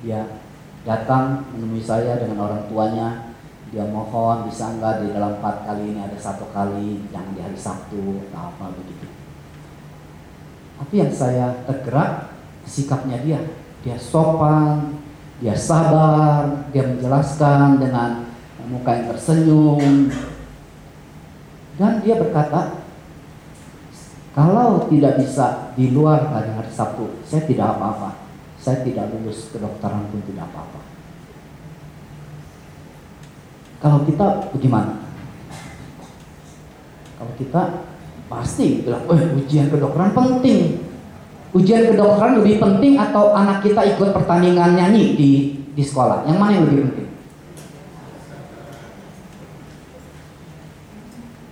[0.00, 0.45] dia
[0.86, 3.08] datang menemui saya dengan orang tuanya
[3.74, 7.58] dia mohon bisa enggak di dalam empat kali ini ada satu kali jangan di hari
[7.58, 9.10] Sabtu atau apa begitu
[10.76, 13.40] Tapi yang saya tergerak sikapnya dia.
[13.86, 14.98] Dia sopan,
[15.38, 18.26] dia sabar, dia menjelaskan dengan
[18.66, 20.10] muka yang tersenyum.
[21.78, 22.82] Dan dia berkata,
[24.34, 28.25] kalau tidak bisa di luar hari hari Sabtu, saya tidak apa-apa.
[28.66, 30.82] Saya tidak lulus kedokteran pun tidak apa-apa.
[33.78, 35.06] Kalau kita bagaimana?
[37.14, 37.62] Kalau kita
[38.26, 40.82] pasti bilang, eh ujian kedokteran penting.
[41.54, 45.30] Ujian kedokteran lebih penting atau anak kita ikut pertandingan nyanyi di
[45.70, 46.26] di sekolah?
[46.26, 47.10] Yang mana yang lebih penting?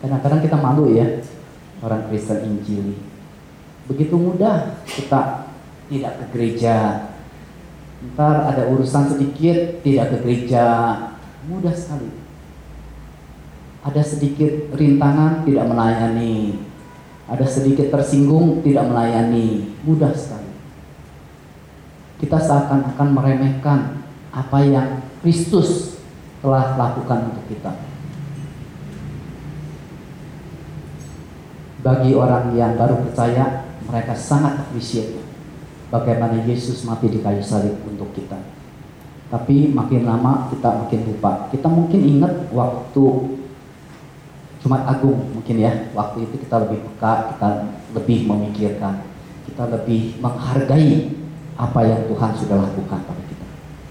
[0.03, 1.07] Kadang-kadang kita malu ya
[1.79, 2.98] orang Kristen Injili.
[3.87, 5.43] Begitu mudah kita
[5.88, 7.09] tidak ke gereja.
[8.12, 10.66] Ntar ada urusan sedikit tidak ke gereja.
[11.49, 12.12] Mudah sekali.
[13.85, 16.61] Ada sedikit rintangan tidak melayani.
[17.29, 19.73] Ada sedikit tersinggung tidak melayani.
[19.85, 20.53] Mudah sekali.
[22.20, 23.81] Kita seakan-akan meremehkan
[24.33, 24.88] apa yang
[25.20, 26.01] Kristus
[26.40, 27.73] telah lakukan untuk kita.
[31.85, 35.24] Bagi orang yang baru percaya, mereka sangat appreciate
[35.92, 38.38] bagaimana Yesus mati di kayu salib untuk kita.
[39.33, 41.51] Tapi makin lama kita makin lupa.
[41.51, 43.05] Kita mungkin ingat waktu
[44.62, 45.90] Jumat Agung mungkin ya.
[45.92, 47.49] Waktu itu kita lebih peka, kita
[47.92, 49.05] lebih memikirkan,
[49.51, 51.12] kita lebih menghargai
[51.55, 53.47] apa yang Tuhan sudah lakukan pada kita.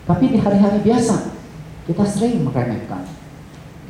[0.07, 1.33] Tapi di hari-hari biasa
[1.85, 3.03] kita sering meremehkan.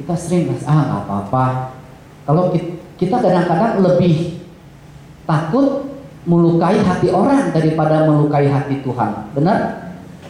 [0.02, 1.46] Kita sering ah nggak apa-apa.
[2.26, 2.50] Kalau
[2.98, 4.42] kita kadang-kadang lebih
[5.30, 5.93] takut
[6.24, 9.36] melukai hati orang daripada melukai hati Tuhan.
[9.36, 9.60] Benar?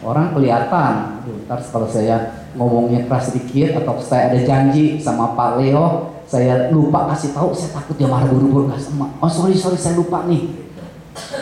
[0.04, 1.22] Orang kelihatan.
[1.46, 7.08] Ntar kalau saya ngomongnya keras sedikit atau saya ada janji sama Pak Leo, saya lupa
[7.14, 9.06] kasih tahu, saya takut dia marah buru-buru kasih sama.
[9.22, 10.52] Oh sorry sorry saya lupa nih.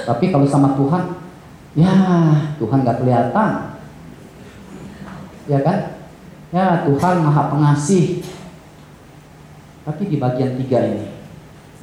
[0.07, 1.03] Tapi kalau sama Tuhan,
[1.75, 1.95] ya
[2.61, 3.51] Tuhan nggak kelihatan,
[5.49, 5.79] ya kan?
[6.53, 8.21] Ya Tuhan maha pengasih.
[9.83, 11.11] Tapi di bagian tiga ini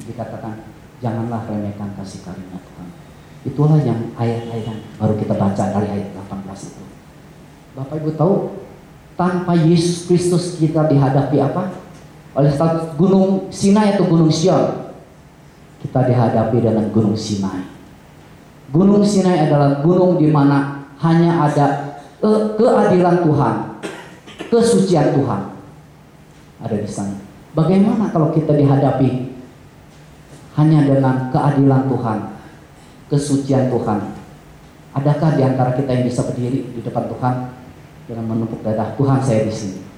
[0.00, 0.69] dikatakan
[1.00, 2.88] janganlah remehkan kasih karunia Tuhan.
[3.44, 6.82] Itulah yang ayat-ayat yang baru kita baca dari ayat 18 itu.
[7.76, 8.34] Bapak Ibu tahu
[9.16, 11.90] tanpa Yesus Kristus kita dihadapi apa?
[12.34, 12.52] oleh
[12.94, 14.94] gunung Sinai atau gunung Sion
[15.82, 17.66] kita dihadapi dengan gunung Sinai
[18.70, 21.98] gunung Sinai adalah gunung di mana hanya ada
[22.54, 23.56] keadilan Tuhan
[24.46, 25.42] kesucian Tuhan
[26.60, 27.18] ada di sana
[27.50, 29.29] bagaimana kalau kita dihadapi
[30.60, 32.18] hanya dengan keadilan Tuhan
[33.08, 34.12] kesucian Tuhan
[34.92, 37.34] adakah di antara kita yang bisa berdiri di depan Tuhan
[38.04, 39.90] dengan menumpuk dada Tuhan saya di sini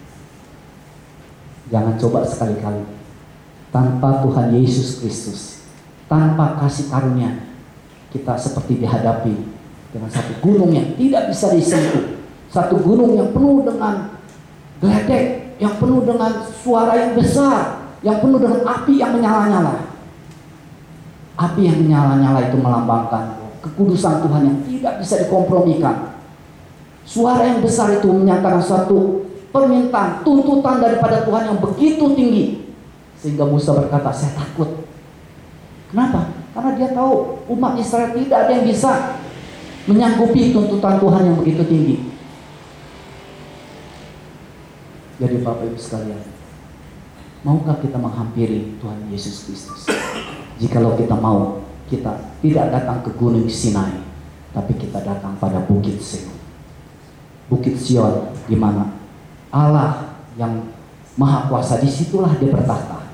[1.72, 2.84] Jangan coba sekali-kali.
[3.72, 5.64] Tanpa Tuhan Yesus Kristus,
[6.04, 7.48] tanpa kasih karunia,
[8.12, 9.32] kita seperti dihadapi
[9.88, 12.20] dengan satu gunung yang tidak bisa disentuh.
[12.52, 14.12] Satu gunung yang penuh dengan
[14.84, 19.91] geledek, yang penuh dengan suara yang besar, yang penuh dengan api yang menyala-nyala.
[21.32, 26.18] Api yang menyala-nyala itu melambangkan kekudusan Tuhan yang tidak bisa dikompromikan.
[27.06, 32.44] Suara yang besar itu menyatakan suatu permintaan, tuntutan daripada Tuhan yang begitu tinggi.
[33.22, 34.82] Sehingga Musa berkata, saya takut.
[35.94, 36.34] Kenapa?
[36.52, 39.22] Karena dia tahu umat Israel tidak ada yang bisa
[39.86, 41.96] menyanggupi tuntutan Tuhan yang begitu tinggi.
[45.22, 46.22] Jadi Bapak Ibu sekalian,
[47.46, 49.86] maukah kita menghampiri Tuhan Yesus Kristus?
[50.62, 51.58] Jikalau kita mau,
[51.90, 53.98] kita tidak datang ke Gunung Sinai,
[54.54, 56.30] tapi kita datang pada Bukit Sion.
[57.50, 58.86] Bukit Sion di mana
[59.50, 60.70] Allah yang
[61.18, 63.10] maha kuasa, di situlah dia bertahta.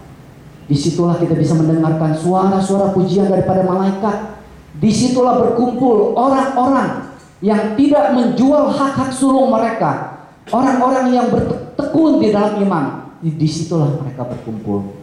[0.69, 4.45] Di situlah kita bisa mendengarkan suara-suara pujian daripada malaikat.
[4.77, 10.21] Di situlah berkumpul orang-orang yang tidak menjual hak-hak sulung mereka.
[10.53, 12.85] Orang-orang yang bertekun di dalam iman.
[13.25, 14.98] Di situlah mereka berkumpul.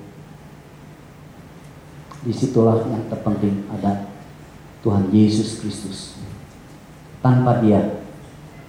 [2.26, 4.10] Di situlah yang terpenting ada
[4.82, 6.18] Tuhan Yesus Kristus.
[7.22, 8.02] Tanpa dia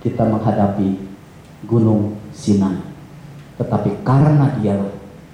[0.05, 1.01] kita menghadapi
[1.65, 2.85] gunung Sinai.
[3.57, 4.77] Tetapi karena dia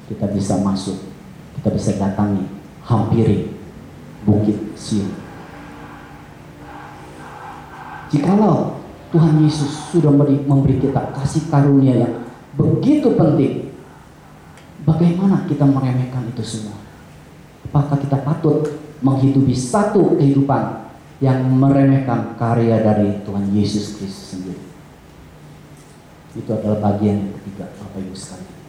[0.07, 1.03] kita bisa masuk,
[1.59, 2.47] kita bisa datangi,
[2.87, 3.59] hampiri
[4.23, 5.11] bukit Sion.
[8.13, 8.79] Jikalau
[9.11, 12.15] Tuhan Yesus sudah memberi, memberi kita kasih karunia yang
[12.55, 13.73] begitu penting,
[14.85, 16.77] bagaimana kita meremehkan itu semua?
[17.73, 18.69] Apakah kita patut
[19.01, 20.93] menghidupi satu kehidupan
[21.25, 24.61] yang meremehkan karya dari Tuhan Yesus Kristus sendiri?
[26.37, 28.61] Itu adalah bagian yang ketiga, Bapak Ibu sekalian.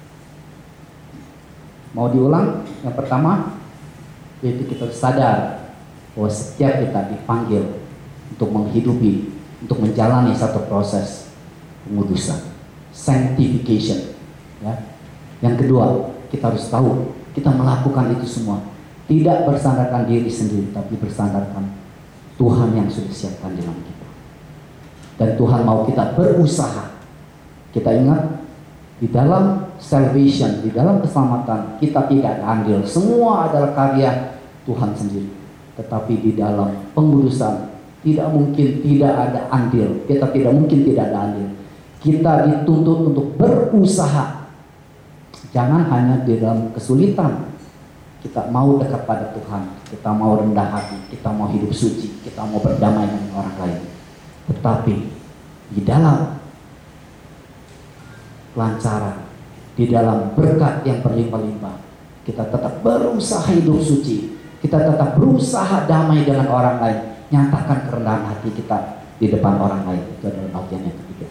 [1.91, 2.63] Mau diulang?
[2.79, 3.59] Yang pertama,
[4.39, 5.67] yaitu kita sadar
[6.15, 7.83] bahwa setiap kita dipanggil
[8.31, 9.35] untuk menghidupi,
[9.67, 11.27] untuk menjalani satu proses
[11.83, 12.39] pengudusan,
[12.95, 14.15] sanctification.
[14.63, 14.79] Ya.
[15.43, 18.72] Yang kedua, kita harus tahu kita melakukan itu semua
[19.07, 21.67] tidak bersandarkan diri sendiri, tapi bersandarkan
[22.39, 24.07] Tuhan yang sudah siapkan dalam kita.
[25.19, 26.95] Dan Tuhan mau kita berusaha.
[27.73, 28.43] Kita ingat
[29.01, 32.79] di dalam salvation, di dalam keselamatan, kita tidak andil.
[32.87, 35.29] Semua adalah karya Tuhan sendiri.
[35.75, 40.05] Tetapi di dalam pengudusan, tidak mungkin tidak ada andil.
[40.05, 41.49] Kita tidak mungkin tidak ada andil.
[42.03, 44.43] Kita dituntut untuk berusaha.
[45.55, 47.52] Jangan hanya di dalam kesulitan.
[48.23, 49.83] Kita mau dekat pada Tuhan.
[49.91, 50.95] Kita mau rendah hati.
[51.11, 52.23] Kita mau hidup suci.
[52.23, 53.81] Kita mau berdamai dengan orang lain.
[54.47, 54.95] Tetapi
[55.75, 56.39] di dalam
[58.55, 59.33] lancaran
[59.73, 61.75] di dalam berkat yang berlimpah-limpah.
[62.23, 64.37] Kita tetap berusaha hidup suci.
[64.63, 66.99] Kita tetap berusaha damai dengan orang lain.
[67.33, 70.03] Nyatakan kerendahan hati kita di depan orang lain.
[70.15, 71.27] Itu adalah bagian yang ketiga.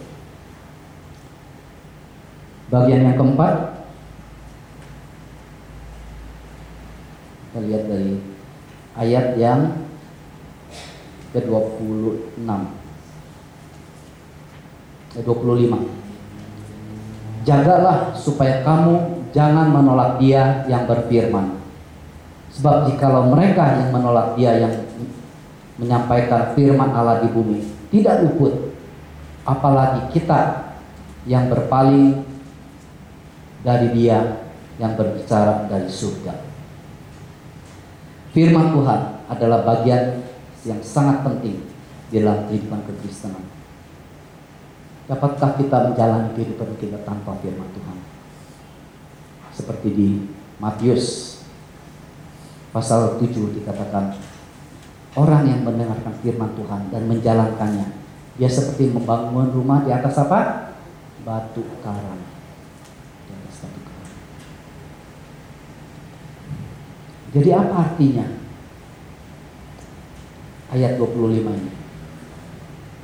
[2.69, 3.53] Bagian yang keempat,
[7.53, 8.17] kita lihat dari
[8.97, 9.77] ayat yang
[11.37, 12.49] ke-26
[15.21, 15.21] 25
[17.45, 21.61] Jagalah supaya kamu jangan menolak dia yang berfirman.
[22.57, 24.73] Sebab jikalau mereka yang menolak dia yang
[25.77, 27.61] menyampaikan firman Allah di bumi
[27.93, 28.73] tidak luput,
[29.45, 30.73] apalagi kita
[31.29, 32.25] yang berpaling
[33.61, 34.41] dari dia
[34.81, 36.52] yang berbicara dari surga.
[38.33, 40.25] Firman Tuhan adalah bagian
[40.65, 41.69] yang sangat penting
[42.09, 43.45] dalam kehidupan kekristenan.
[45.05, 47.97] Dapatkah kita menjalani kehidupan kita tanpa firman Tuhan?
[49.53, 50.09] Seperti di
[50.57, 51.37] Matius
[52.73, 54.17] pasal 7 dikatakan
[55.13, 60.73] orang yang mendengarkan firman Tuhan dan menjalankannya dia seperti membangun rumah di atas apa?
[61.23, 62.19] batu karang.
[63.29, 64.11] Di atas batu karang.
[67.33, 68.25] Jadi apa artinya?
[70.69, 71.71] Ayat 25 ini.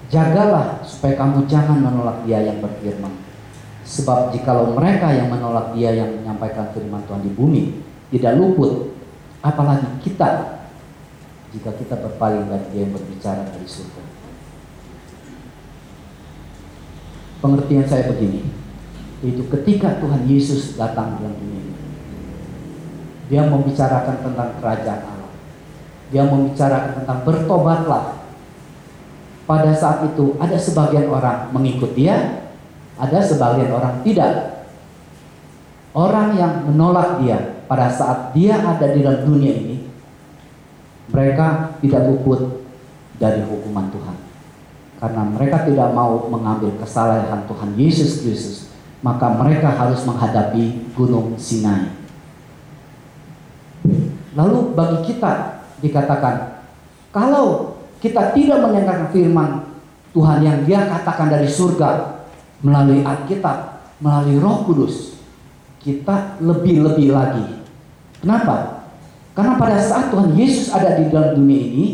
[0.09, 3.13] Jagalah supaya kamu jangan menolak dia yang berfirman.
[3.85, 7.63] Sebab jikalau mereka yang menolak dia yang menyampaikan firman Tuhan di bumi
[8.13, 8.93] tidak luput,
[9.41, 10.61] apalagi kita
[11.49, 14.03] jika kita berpaling dari dia yang berbicara dari surga.
[17.41, 18.45] Pengertian saya begini,
[19.25, 21.68] itu ketika Tuhan Yesus datang dalam dunia
[23.29, 25.31] dia membicarakan tentang kerajaan Allah.
[26.09, 28.19] Dia membicarakan tentang bertobatlah
[29.45, 32.45] pada saat itu ada sebagian orang mengikut dia,
[32.97, 34.65] ada sebagian orang tidak.
[35.89, 39.89] Orang yang menolak dia pada saat dia ada di dalam dunia ini,
[41.09, 42.65] mereka tidak luput
[43.17, 44.17] dari hukuman Tuhan.
[45.01, 48.69] Karena mereka tidak mau mengambil kesalahan Tuhan Yesus Kristus,
[49.01, 51.98] maka mereka harus menghadapi gunung Sinai.
[54.39, 56.63] Lalu bagi kita dikatakan,
[57.11, 59.67] kalau kita tidak mendengarkan firman
[60.15, 62.23] Tuhan yang dia katakan dari surga
[62.63, 65.19] melalui Alkitab, melalui Roh Kudus,
[65.83, 67.67] kita lebih-lebih lagi.
[68.23, 68.87] Kenapa?
[69.35, 71.85] Karena pada saat Tuhan Yesus ada di dalam dunia ini,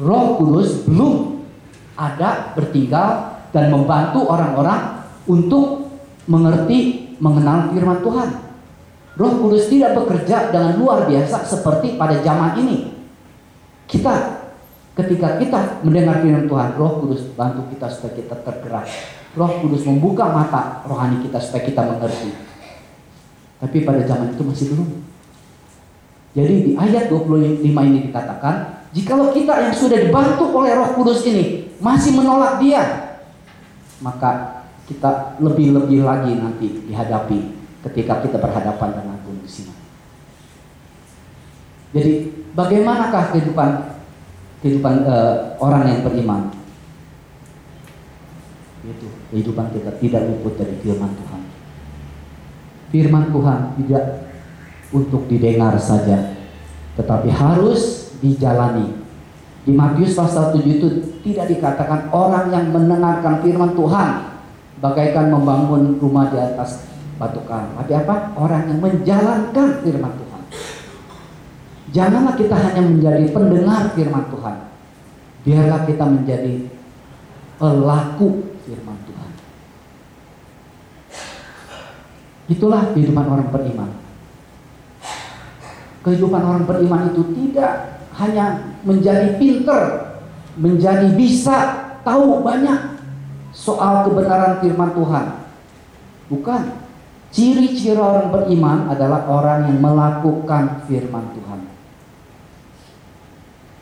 [0.00, 1.44] Roh Kudus belum
[1.92, 5.92] ada bertinggal dan membantu orang-orang untuk
[6.24, 8.49] mengerti, mengenal firman Tuhan.
[9.18, 12.78] Roh Kudus tidak bekerja dengan luar biasa seperti pada zaman ini.
[13.90, 14.40] Kita
[14.90, 18.86] Ketika kita mendengar firman Tuhan, Roh Kudus bantu kita supaya kita tergerak.
[19.32, 22.34] Roh Kudus membuka mata rohani kita supaya kita mengerti.
[23.62, 24.88] Tapi pada zaman itu masih belum.
[26.34, 31.70] Jadi di ayat 25 ini dikatakan, jikalau kita yang sudah dibantu oleh Roh Kudus ini
[31.78, 33.14] masih menolak Dia,
[34.02, 39.78] maka kita lebih-lebih lagi nanti dihadapi ketika kita berhadapan dengan gunung Sinai.
[41.90, 42.12] Jadi
[42.54, 43.70] bagaimanakah kehidupan
[44.60, 46.52] kehidupan uh, orang yang beriman.
[48.84, 51.42] Itu kehidupan kita tidak luput dari firman Tuhan.
[52.90, 54.04] Firman Tuhan tidak
[54.90, 56.36] untuk didengar saja,
[56.96, 59.00] tetapi harus dijalani.
[59.60, 60.88] Di Matius pasal 7 itu
[61.20, 64.40] tidak dikatakan orang yang mendengarkan firman Tuhan
[64.80, 66.88] bagaikan membangun rumah di atas
[67.20, 67.76] batu karang.
[67.76, 68.32] Tapi apa?
[68.40, 70.42] Orang yang menjalankan firman Tuhan.
[71.92, 74.56] Janganlah kita hanya menjadi pendengar firman Tuhan.
[75.44, 76.54] Biarlah kita menjadi
[77.60, 78.28] pelaku
[78.64, 79.30] firman Tuhan.
[82.48, 83.90] Itulah kehidupan orang beriman.
[86.00, 89.82] Kehidupan orang beriman itu tidak hanya menjadi pinter,
[90.56, 91.56] menjadi bisa
[92.00, 92.96] tahu banyak
[93.52, 95.26] soal kebenaran firman Tuhan.
[96.32, 96.62] Bukan.
[97.30, 101.60] Ciri-ciri orang beriman adalah orang yang melakukan firman Tuhan.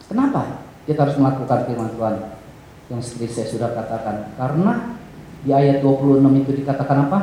[0.05, 2.15] Kenapa kita harus melakukan firman Tuhan?
[2.93, 4.37] Yang seperti saya sudah katakan.
[4.37, 4.73] Karena
[5.45, 7.19] di ayat 26 itu dikatakan apa?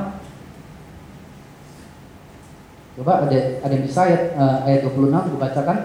[2.96, 5.78] Coba ada ada yang bisa ayat uh, ayat 26 dibacakan?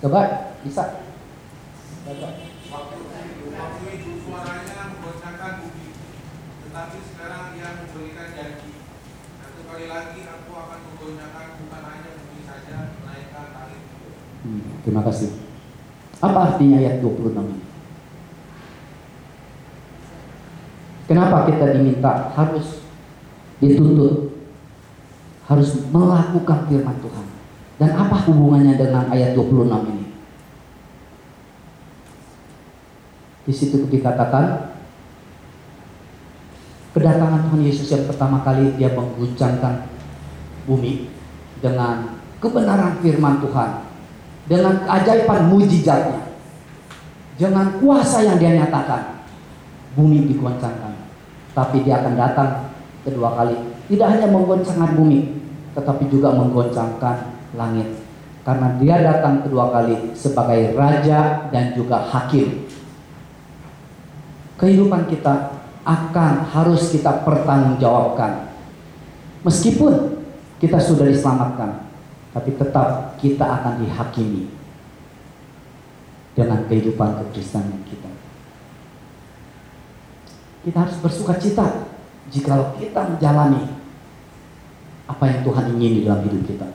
[0.00, 0.20] Coba
[0.64, 0.84] bisa.
[2.06, 2.46] Baca.
[6.76, 8.84] Tetapi sekarang ia memberikan janji.
[9.40, 14.20] Satu kali lagi aku akan menggoncangkan bukan hanya bumi saja, melainkan langit juga.
[14.44, 15.40] Hmm, terima kasih.
[16.20, 17.64] Apa artinya ayat 26 ini?
[21.08, 22.84] Kenapa kita diminta harus
[23.56, 24.36] dituntut
[25.48, 27.26] harus melakukan firman Tuhan?
[27.80, 29.64] Dan apa hubungannya dengan ayat 26
[29.96, 30.06] ini?
[33.48, 34.75] Di situ dikatakan
[36.96, 39.84] kedatangan Tuhan Yesus yang pertama kali dia mengguncangkan
[40.64, 41.12] bumi
[41.60, 43.70] dengan kebenaran firman Tuhan,
[44.48, 46.40] dengan keajaiban mujizatnya,
[47.36, 49.28] dengan kuasa yang dia nyatakan,
[49.92, 50.96] bumi diguncangkan.
[51.52, 52.72] Tapi dia akan datang
[53.04, 53.56] kedua kali,
[53.92, 55.36] tidak hanya menggoncangkan bumi,
[55.76, 57.16] tetapi juga menggoncangkan
[57.60, 57.92] langit.
[58.40, 62.64] Karena dia datang kedua kali sebagai raja dan juga hakim
[64.56, 65.55] kehidupan kita
[65.86, 68.50] akan harus kita pertanggungjawabkan.
[69.46, 70.18] Meskipun
[70.58, 71.86] kita sudah diselamatkan,
[72.34, 74.50] tapi tetap kita akan dihakimi
[76.34, 78.10] dengan kehidupan kekristenan kita.
[80.66, 81.86] Kita harus bersuka cita
[82.34, 83.70] jika kita menjalani
[85.06, 86.66] apa yang Tuhan ingini dalam hidup kita.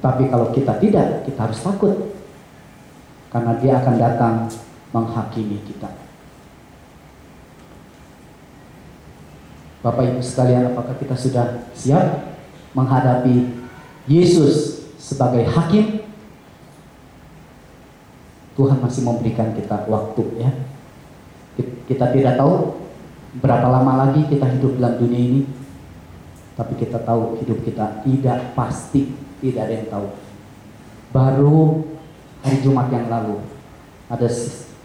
[0.00, 1.92] Tetapi kalau kita tidak, kita harus takut
[3.28, 4.34] karena Dia akan datang
[4.96, 5.99] menghakimi kita.
[9.80, 12.36] Bapak Ibu sekalian, apakah kita sudah siap
[12.76, 13.64] menghadapi
[14.04, 16.04] Yesus sebagai hakim?
[18.60, 20.50] Tuhan masih memberikan kita waktu ya.
[21.88, 22.76] Kita tidak tahu
[23.40, 25.42] berapa lama lagi kita hidup dalam dunia ini.
[26.60, 30.06] Tapi kita tahu hidup kita tidak pasti, tidak ada yang tahu.
[31.08, 31.88] Baru
[32.44, 33.40] hari Jumat yang lalu
[34.12, 34.28] ada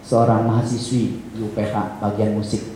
[0.08, 2.75] seorang mahasiswi di UPH bagian musik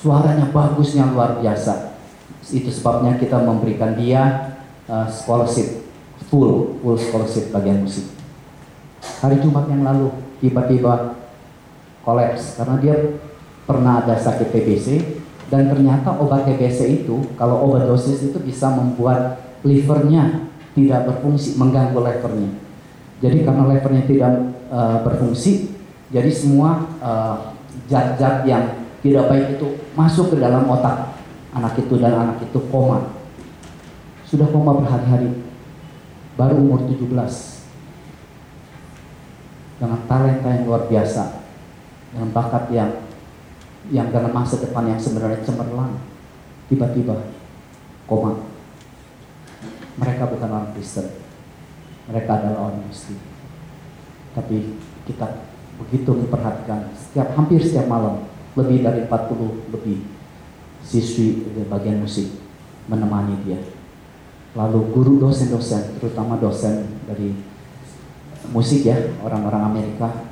[0.00, 2.00] Suaranya bagusnya luar biasa.
[2.48, 4.56] Itu sebabnya kita memberikan dia
[4.88, 5.84] uh, scholarship
[6.32, 8.08] full full scholarship bagian musik.
[9.20, 10.08] Hari Jumat yang lalu
[10.40, 11.20] tiba-tiba
[12.00, 12.96] kolaps karena dia
[13.68, 14.88] pernah ada sakit TBC
[15.52, 22.00] dan ternyata obat TBC itu kalau obat dosis itu bisa membuat livernya tidak berfungsi mengganggu
[22.00, 22.50] livernya.
[23.20, 24.32] Jadi karena livernya tidak
[24.72, 25.76] uh, berfungsi,
[26.08, 27.36] jadi semua eh,
[27.84, 31.16] zat-zat uh, yang tidak baik itu masuk ke dalam otak
[31.56, 33.16] anak itu dan anak itu koma.
[34.28, 35.40] Sudah koma berhari-hari.
[36.36, 37.08] Baru umur 17.
[39.80, 41.42] Dengan talenta yang luar biasa.
[42.12, 42.90] Dengan bakat yang
[43.88, 45.96] yang dengan masa depan yang sebenarnya cemerlang.
[46.68, 47.16] Tiba-tiba
[48.04, 48.46] koma.
[49.96, 51.08] Mereka bukan orang Kristen.
[52.06, 53.18] Mereka adalah orang Muslim.
[54.36, 54.78] Tapi
[55.08, 55.26] kita
[55.80, 59.98] begitu memperhatikan setiap hampir setiap malam lebih dari 40 lebih
[60.82, 62.26] siswi di bagian musik
[62.90, 63.60] menemani dia.
[64.58, 67.30] Lalu guru dosen-dosen, terutama dosen dari
[68.50, 70.26] musik ya, orang-orang Amerika,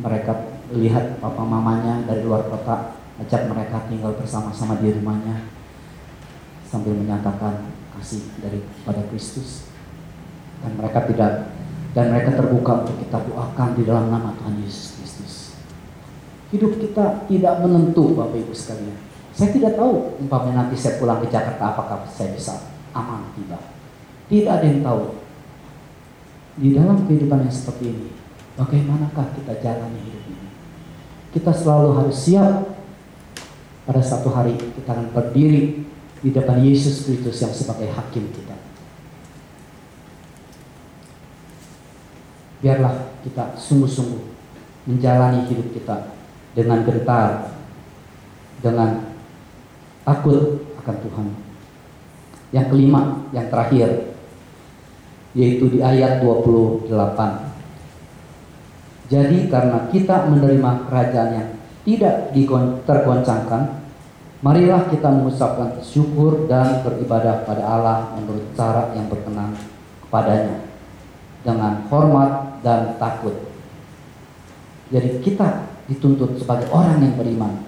[0.00, 5.44] mereka lihat papa mamanya dari luar kota, ajak mereka tinggal bersama-sama di rumahnya
[6.64, 7.68] sambil menyatakan
[8.00, 9.68] kasih daripada Kristus.
[10.64, 11.52] Dan mereka tidak
[11.92, 14.99] dan mereka terbuka untuk kita doakan di dalam nama Tuhan Yesus
[16.50, 18.98] Hidup kita tidak menentu Bapak Ibu sekalian.
[19.30, 22.58] Saya tidak tahu umpamanya nanti saya pulang ke Jakarta apakah saya bisa
[22.90, 23.62] aman tidak.
[24.26, 25.22] Tidak ada yang tahu.
[26.58, 28.10] Di dalam kehidupan yang seperti ini,
[28.58, 30.48] bagaimanakah kita jalani hidup ini?
[31.30, 32.66] Kita selalu harus siap
[33.86, 35.86] pada satu hari kita akan berdiri
[36.20, 38.58] di depan Yesus Kristus yang sebagai hakim kita.
[42.60, 44.20] Biarlah kita sungguh-sungguh
[44.84, 46.19] menjalani hidup kita
[46.54, 47.54] dengan gentar,
[48.60, 49.14] dengan
[50.02, 51.26] takut akan Tuhan.
[52.50, 54.16] Yang kelima, yang terakhir,
[55.38, 56.90] yaitu di ayat 28.
[59.10, 61.48] Jadi karena kita menerima kerajaan yang
[61.82, 62.30] tidak
[62.86, 63.82] tergoncangkan,
[64.42, 69.54] marilah kita mengucapkan syukur dan beribadah pada Allah menurut cara yang berkenan
[70.10, 70.62] padanya
[71.46, 73.34] dengan hormat dan takut.
[74.90, 77.66] Jadi kita dituntut sebagai orang yang beriman.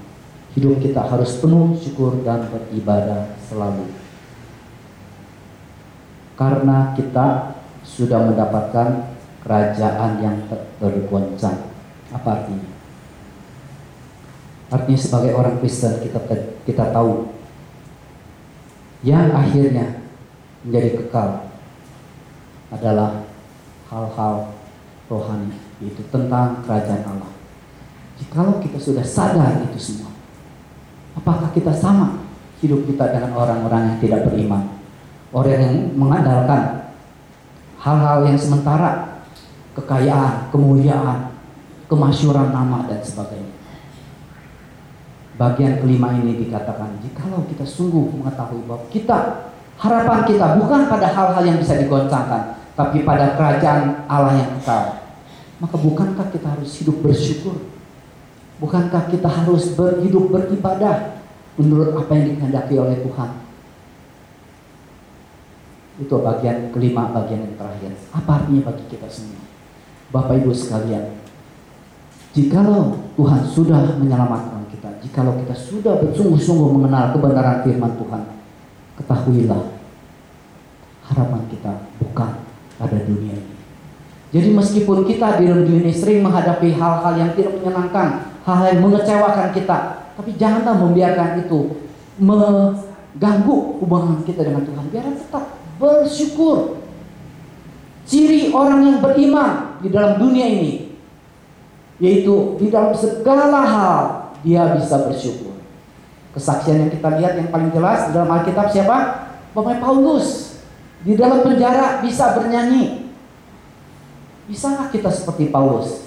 [0.55, 3.89] Hidup kita harus penuh syukur dan beribadah selalu.
[6.39, 9.11] Karena kita sudah mendapatkan
[9.43, 10.37] kerajaan yang
[10.79, 11.73] tergoncang.
[12.15, 12.71] Apa artinya?
[14.73, 16.21] Artinya sebagai orang Kristen kita
[16.65, 17.29] kita tahu
[19.05, 20.01] yang akhirnya
[20.63, 21.51] menjadi kekal
[22.73, 23.27] adalah
[23.91, 24.55] hal-hal
[25.11, 27.32] rohani yaitu tentang kerajaan Allah.
[28.21, 30.13] Jikalau kita sudah sadar itu semua,
[31.17, 32.25] apakah kita sama
[32.61, 34.69] hidup kita dengan orang-orang yang tidak beriman?
[35.33, 36.93] Orang yang mengandalkan
[37.81, 39.25] hal-hal yang sementara,
[39.73, 41.33] kekayaan, kemuliaan,
[41.89, 43.57] kemasyuran nama dan sebagainya.
[45.41, 49.49] Bagian kelima ini dikatakan, jikalau kita sungguh mengetahui bahwa kita
[49.81, 55.03] harapan kita bukan pada hal-hal yang bisa digoncangkan, tapi pada kerajaan Allah yang kekal.
[55.59, 57.72] Maka bukankah kita harus hidup bersyukur?
[58.63, 61.19] Bukankah kita harus berhidup beribadah
[61.59, 63.31] menurut apa yang dikehendaki oleh Tuhan?
[65.99, 67.91] Itu bagian kelima, bagian yang terakhir.
[68.15, 69.43] Apa artinya bagi kita semua?
[70.15, 71.19] Bapak Ibu sekalian,
[72.31, 78.23] jikalau Tuhan sudah menyelamatkan kita, jikalau kita sudah bersungguh-sungguh mengenal kebenaran firman Tuhan,
[79.01, 79.63] ketahuilah
[81.03, 82.31] harapan kita bukan
[82.79, 83.57] pada dunia ini.
[84.33, 89.51] Jadi meskipun kita di dunia ini sering menghadapi hal-hal yang tidak menyenangkan, hal-hal yang mengecewakan
[89.55, 89.79] kita,
[90.19, 91.61] tapi janganlah membiarkan itu
[92.19, 94.85] mengganggu hubungan kita dengan Tuhan.
[94.93, 95.45] Biar tetap
[95.79, 96.83] bersyukur.
[98.03, 100.91] Ciri orang yang beriman di dalam dunia ini
[102.03, 104.01] yaitu di dalam segala hal
[104.43, 105.55] dia bisa bersyukur.
[106.35, 109.31] Kesaksian yang kita lihat yang paling jelas di dalam Alkitab siapa?
[109.55, 110.59] Bapak Paulus
[111.07, 113.07] di dalam penjara bisa bernyanyi.
[114.51, 116.03] Bisakah kita seperti Paulus?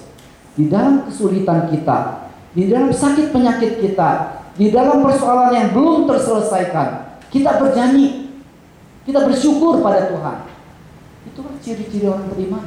[0.52, 2.25] Di dalam kesulitan kita,
[2.56, 8.32] di dalam sakit penyakit kita, di dalam persoalan yang belum terselesaikan, kita bernyanyi.
[9.04, 10.48] Kita bersyukur pada Tuhan.
[11.30, 12.64] Itulah ciri-ciri orang beriman.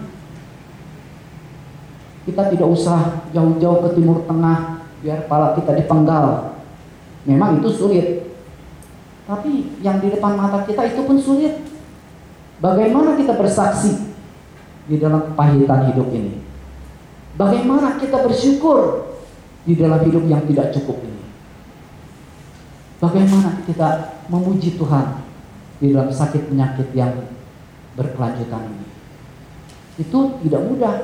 [2.23, 6.53] Kita tidak usah jauh-jauh ke timur tengah biar kepala kita dipenggal.
[7.25, 8.29] Memang itu sulit.
[9.25, 11.65] Tapi yang di depan mata kita itu pun sulit.
[12.61, 14.13] Bagaimana kita bersaksi
[14.85, 16.39] di dalam kepahitan hidup ini?
[17.35, 19.08] Bagaimana kita bersyukur
[19.63, 21.23] di dalam hidup yang tidak cukup ini?
[22.99, 25.23] Bagaimana kita memuji Tuhan
[25.79, 27.15] di dalam sakit penyakit yang
[27.95, 28.87] berkelanjutan ini?
[29.99, 30.95] Itu tidak mudah.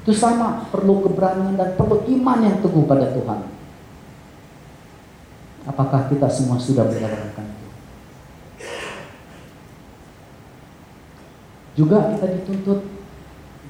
[0.00, 3.40] Itu sama, perlu keberanian dan perlu iman yang teguh pada Tuhan.
[5.68, 7.60] Apakah kita semua sudah menjalankan
[11.78, 12.99] Juga kita dituntut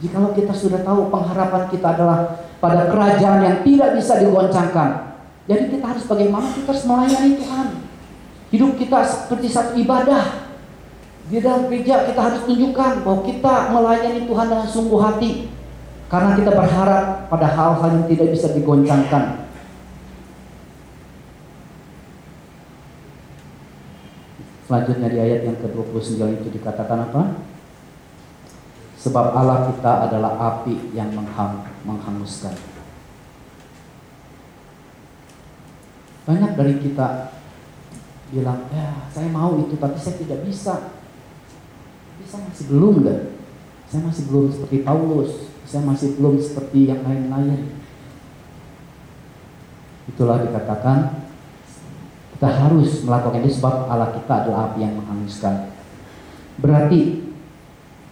[0.00, 5.20] jikalau kita sudah tahu pengharapan kita adalah pada kerajaan yang tidak bisa digoncangkan.
[5.44, 7.66] Jadi kita harus bagaimana kita harus melayani Tuhan.
[8.50, 10.50] Hidup kita seperti satu ibadah.
[11.30, 15.30] Di dalam gereja kita harus tunjukkan bahwa kita melayani Tuhan dengan sungguh hati.
[16.10, 19.46] Karena kita berharap pada hal-hal yang tidak bisa digoncangkan.
[24.66, 27.22] Selanjutnya di ayat yang ke-29 itu dikatakan apa?
[29.00, 32.52] Sebab Allah kita adalah api yang menghang, menghanguskan.
[36.28, 37.32] Banyak dari kita
[38.28, 40.92] bilang, ya saya mau itu tapi saya tidak bisa.
[42.20, 43.20] Bisa masih belum kan?
[43.88, 45.48] Saya masih belum seperti Paulus.
[45.64, 47.72] Saya masih belum seperti yang lain-lain.
[50.12, 51.24] Itulah dikatakan
[52.36, 55.72] kita harus melakukan ini sebab Allah kita adalah api yang menghanguskan.
[56.60, 57.29] Berarti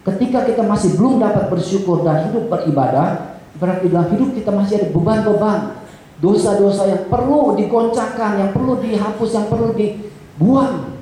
[0.07, 4.87] Ketika kita masih belum dapat bersyukur dan hidup beribadah, berarti dalam hidup kita masih ada
[4.95, 5.59] beban-beban,
[6.23, 10.95] dosa-dosa yang perlu digoncangkan, yang perlu dihapus, yang perlu dibuang.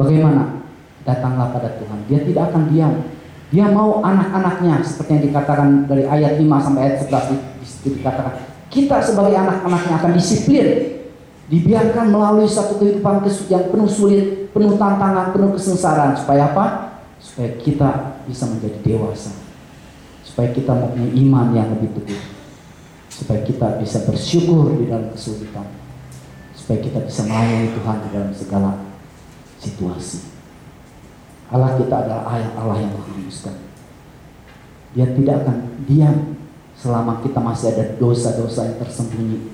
[0.00, 0.64] Bagaimana?
[1.04, 1.98] Datanglah pada Tuhan.
[2.08, 2.94] Dia tidak akan diam.
[3.52, 8.32] Dia mau anak-anaknya seperti yang dikatakan dari ayat 5 sampai ayat 11 itu dikatakan
[8.72, 10.66] kita sebagai anak-anaknya akan disiplin
[11.52, 13.20] dibiarkan melalui satu kehidupan
[13.52, 16.91] yang penuh sulit, penuh tantangan, penuh kesengsaraan supaya apa?
[17.22, 19.30] Supaya kita bisa menjadi dewasa,
[20.26, 22.22] supaya kita mempunyai iman yang lebih teguh,
[23.06, 25.70] supaya kita bisa bersyukur di dalam kesulitan,
[26.52, 28.70] supaya kita bisa melayani Tuhan di dalam segala
[29.62, 30.34] situasi.
[31.54, 33.54] Allah kita adalah ayah Allah yang menghanguskan.
[34.92, 35.56] Dia tidak akan
[35.86, 36.36] diam
[36.76, 39.52] selama kita masih ada dosa-dosa yang tersembunyi.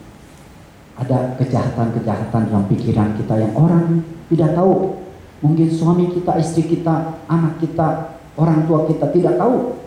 [0.99, 4.99] Ada kejahatan-kejahatan dalam pikiran kita yang orang tidak tahu
[5.39, 9.79] Mungkin suami kita, istri kita, anak kita orang tua kita tidak tahu,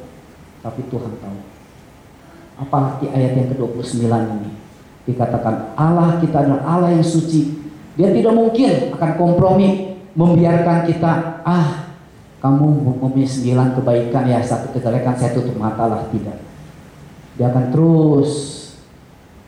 [0.63, 1.39] tapi Tuhan tahu.
[2.61, 4.51] Apalagi ayat yang ke-29 ini.
[5.01, 7.57] Dikatakan Allah kita adalah Allah yang suci.
[7.97, 11.89] Dia tidak mungkin akan kompromi membiarkan kita ah
[12.41, 16.37] kamu mempunyai sembilan kebaikan ya satu kejelekan saya tutup mata lah tidak.
[17.37, 18.31] Dia akan terus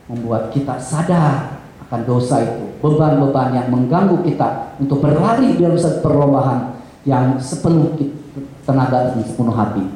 [0.10, 6.84] membuat kita sadar akan dosa itu, beban-beban yang mengganggu kita untuk berlari dalam satu perlombaan
[7.07, 7.95] yang sepenuh
[8.67, 9.88] tenaga dan sepenuh hati.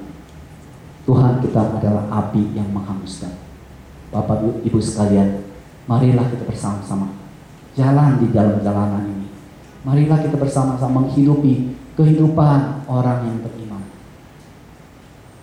[1.03, 3.31] Tuhan kita adalah api yang menghanguskan.
[4.07, 5.43] Bapak Ibu sekalian,
[5.83, 7.11] marilah kita bersama-sama
[7.75, 9.27] jalan di dalam jalanan ini.
[9.83, 13.83] Marilah kita bersama-sama menghidupi kehidupan orang yang beriman.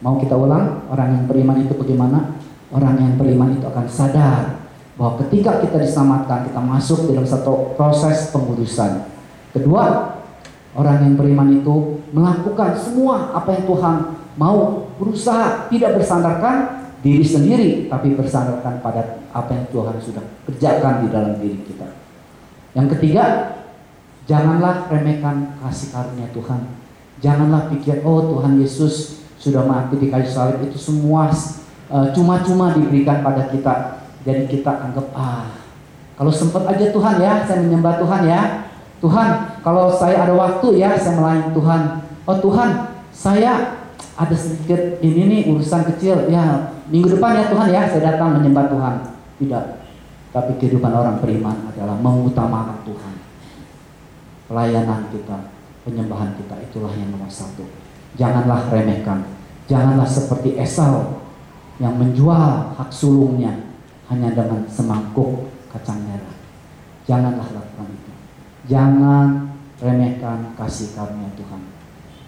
[0.00, 0.84] Mau kita ulang?
[0.88, 2.40] Orang yang beriman itu bagaimana?
[2.72, 4.53] Orang yang beriman itu akan sadar
[4.94, 9.10] bahwa ketika kita diselamatkan, kita masuk dalam satu proses pengudusan.
[9.50, 10.14] Kedua,
[10.74, 13.96] orang yang beriman itu melakukan semua apa yang Tuhan
[14.34, 21.08] mau berusaha tidak bersandarkan diri sendiri tapi bersandarkan pada apa yang Tuhan sudah kerjakan di
[21.10, 21.88] dalam diri kita.
[22.74, 23.54] Yang ketiga,
[24.26, 26.60] janganlah remehkan kasih karunia Tuhan.
[27.22, 31.30] Janganlah pikir oh Tuhan Yesus sudah mati di kayu salib itu semua
[31.92, 34.03] uh, cuma-cuma diberikan pada kita.
[34.24, 35.64] Jadi kita anggap ah
[36.14, 38.42] kalau sempat aja Tuhan ya saya menyembah Tuhan ya.
[39.02, 39.28] Tuhan
[39.60, 41.80] kalau saya ada waktu ya saya melayani Tuhan.
[42.24, 42.70] Oh Tuhan
[43.10, 43.82] saya
[44.14, 46.72] ada sedikit ini nih urusan kecil ya.
[46.88, 48.94] Minggu depan ya Tuhan ya saya datang menyembah Tuhan.
[49.42, 49.64] Tidak.
[50.30, 53.14] Tapi kehidupan orang beriman adalah mengutamakan Tuhan.
[54.46, 55.50] Pelayanan kita
[55.82, 57.66] penyembahan kita itulah yang nomor satu.
[58.14, 59.26] Janganlah remehkan.
[59.66, 61.26] Janganlah seperti Esau
[61.82, 63.73] yang menjual hak sulungnya
[64.12, 66.36] hanya dengan semangkuk kacang merah
[67.08, 68.12] janganlah lakukan itu
[68.68, 71.60] jangan remehkan kasih karunia Tuhan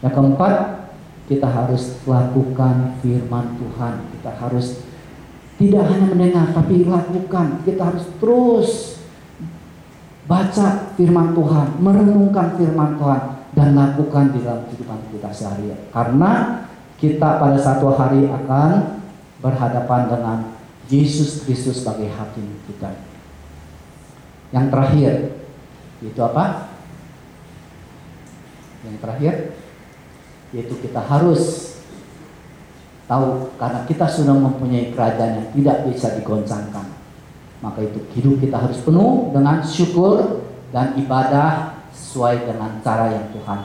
[0.05, 0.87] yang keempat
[1.27, 3.95] kita harus lakukan firman Tuhan.
[4.15, 4.87] Kita harus
[5.59, 7.67] tidak hanya mendengar tapi lakukan.
[7.67, 8.71] Kita harus terus
[10.31, 13.23] baca firman Tuhan, merenungkan firman Tuhan
[13.59, 15.91] dan lakukan di dalam kehidupan kita sehari-hari.
[15.91, 16.33] Karena
[16.97, 19.03] kita pada satu hari akan
[19.43, 20.39] berhadapan dengan
[20.87, 22.95] Yesus Kristus sebagai hakim kita.
[24.55, 25.13] Yang terakhir
[26.05, 26.71] itu apa?
[28.87, 29.35] Yang terakhir
[30.55, 31.75] yaitu kita harus
[33.07, 36.87] tahu karena kita sudah mempunyai kerajaan yang tidak bisa digoncangkan
[37.65, 43.61] maka itu hidup kita harus penuh dengan syukur dan ibadah sesuai dengan cara yang Tuhan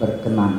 [0.00, 0.52] berkenan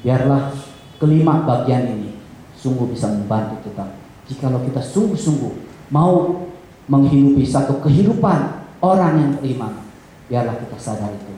[0.00, 0.52] biarlah
[0.96, 2.10] kelima bagian ini
[2.56, 4.01] sungguh bisa membantu kita
[4.32, 5.52] jikalau kita sungguh-sungguh
[5.92, 6.48] mau
[6.88, 9.84] menghidupi satu kehidupan orang yang beriman
[10.32, 11.36] biarlah kita sadar itu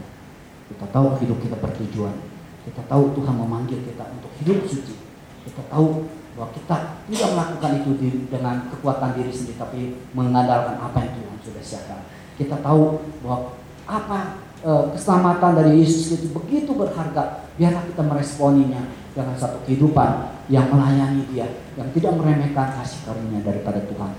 [0.70, 2.14] kita tahu hidup kita bertujuan
[2.64, 4.96] kita tahu Tuhan memanggil kita untuk hidup suci.
[5.44, 6.76] Kita tahu bahwa kita
[7.12, 7.90] tidak melakukan itu
[8.32, 9.80] dengan kekuatan diri sendiri, tapi
[10.16, 12.00] mengandalkan apa yang Tuhan sudah siapkan.
[12.40, 13.52] Kita tahu bahwa
[13.84, 17.44] apa e, keselamatan dari Yesus itu begitu berharga.
[17.60, 18.80] Biarlah kita meresponinya
[19.14, 21.46] dengan satu kehidupan yang melayani Dia,
[21.78, 24.12] yang tidak meremehkan kasih karunia daripada Tuhan.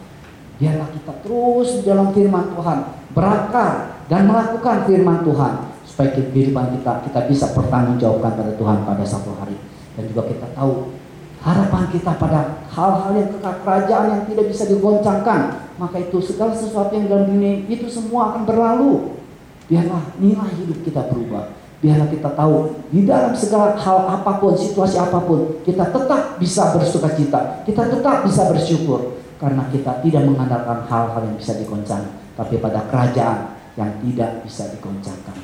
[0.55, 2.79] Biarlah kita terus di dalam firman Tuhan,
[3.11, 9.35] berakar dan melakukan firman Tuhan supaya kehidupan kita kita bisa pertanggungjawabkan pada Tuhan pada satu
[9.35, 9.59] hari.
[9.99, 10.95] Dan juga kita tahu
[11.43, 12.39] harapan kita pada
[12.71, 15.41] hal-hal yang kekal kerajaan yang tidak bisa digoncangkan
[15.75, 19.19] maka itu segala sesuatu yang dalam dunia itu semua akan berlalu.
[19.67, 24.99] Biarlah nilai hidup kita berubah biarlah kita tahu di dalam segala hal apa pun situasi
[24.99, 30.87] apa pun kita tetap bisa bersuka cita kita tetap bisa bersyukur karena kita tidak mengandalkan
[30.87, 32.03] hal-hal yang bisa digoncang
[32.35, 35.35] tapi pada kerajaan yang tidak bisa digoncangkan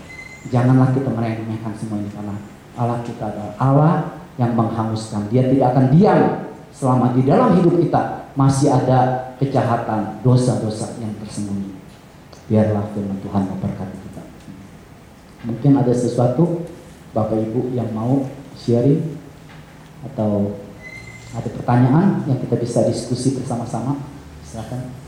[0.50, 2.34] Janganlah kita meremehkan semua ini karena
[2.74, 3.94] Allah kita adalah Allah
[4.42, 5.30] yang menghanguskan.
[5.30, 6.22] Dia tidak akan diam
[6.74, 11.78] selama di dalam hidup kita masih ada kejahatan, dosa-dosa yang tersembunyi.
[12.50, 14.11] Biarlah firman Tuhan memberkati kita.
[15.42, 16.66] Mungkin ada sesuatu
[17.12, 19.18] Bapak Ibu yang mau sharing
[20.12, 20.54] atau
[21.32, 23.98] ada pertanyaan yang kita bisa diskusi bersama-sama.
[24.46, 25.01] Silakan.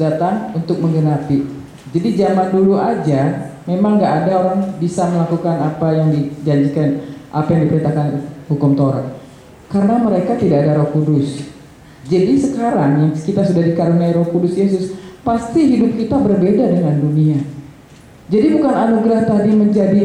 [0.00, 1.44] Datang untuk menggenapi.
[1.92, 7.68] Jadi zaman dulu aja memang nggak ada orang bisa melakukan apa yang dijanjikan, apa yang
[7.68, 8.06] diperintahkan
[8.48, 9.06] hukum Taurat,
[9.68, 11.44] karena mereka tidak ada Roh Kudus.
[12.08, 17.38] Jadi sekarang yang kita sudah dikaruniai Roh Kudus Yesus, pasti hidup kita berbeda dengan dunia.
[18.30, 20.02] Jadi bukan anugerah tadi menjadi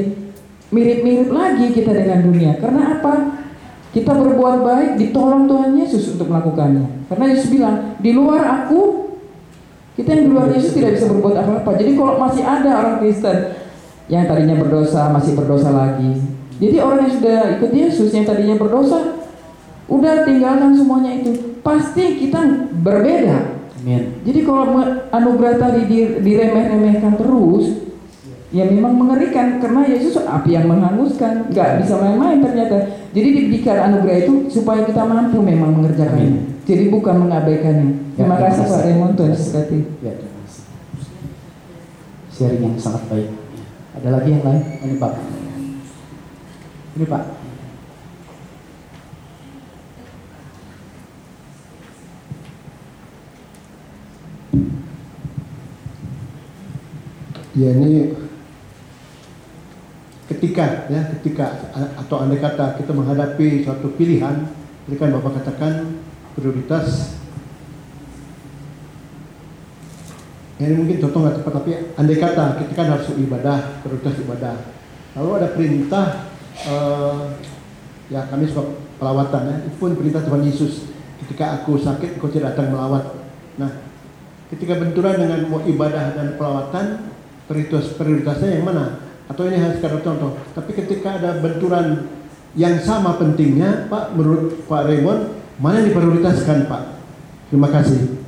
[0.74, 2.58] mirip-mirip lagi kita dengan dunia.
[2.58, 3.14] Karena apa?
[3.93, 7.08] Kita berbuat baik, ditolong Tuhan Yesus untuk melakukannya.
[7.08, 9.05] Karena Yesus bilang, di luar aku,
[9.96, 11.72] kita yang di luar Yesus tidak bisa berbuat apa-apa.
[11.80, 13.38] Jadi kalau masih ada orang Kristen
[14.12, 16.20] yang tadinya berdosa, masih berdosa lagi.
[16.60, 19.24] Jadi orang yang sudah ikut Yesus, yang tadinya berdosa,
[19.88, 21.60] udah tinggalkan semuanya itu.
[21.64, 23.56] Pasti kita berbeda.
[23.80, 24.20] Amin.
[24.28, 24.84] Jadi kalau
[25.16, 25.82] anugerah tadi
[26.20, 27.86] diremeh-remehkan terus,
[28.56, 34.18] ya memang mengerikan karena Yesus api yang menghanguskan nggak bisa main-main ternyata jadi diberikan anugerah
[34.24, 38.18] itu supaya kita mampu memang mengerjakannya jadi bukan mengabaikannya.
[38.18, 40.63] Terima ya, kasih Pak Raymond Tuhan sekali ya terima kasih.
[42.34, 43.30] Sharing yang sangat baik.
[44.01, 44.63] Ada lagi yang lain?
[44.82, 45.13] Ini Pak.
[46.97, 47.24] Ini Pak.
[57.55, 58.11] Ya ini
[60.28, 64.51] ketika ya ketika atau andai kata kita menghadapi suatu pilihan,
[64.91, 66.03] ini kan Bapak katakan
[66.36, 67.18] prioritas.
[70.56, 74.56] Ini mungkin contoh nggak tepat tapi andai kata kita kan harus ibadah prioritas ibadah.
[75.20, 76.06] Lalu ada perintah
[76.68, 77.36] uh,
[78.08, 78.64] ya kami suka
[78.96, 80.92] pelawatan ya itu pun perintah Tuhan Yesus.
[81.26, 83.20] Ketika aku sakit kau tidak datang melawat.
[83.60, 83.72] Nah
[84.48, 87.12] ketika benturan dengan mau ibadah dan pelawatan
[87.52, 89.04] prioritas prioritasnya yang mana?
[89.26, 90.38] Atau ini hanya sekadar contoh.
[90.54, 92.06] Tapi ketika ada benturan
[92.56, 96.82] yang sama pentingnya, Pak, menurut Pak Raymond, mana yang diprioritaskan, Pak?
[97.51, 98.20] Terima kasih.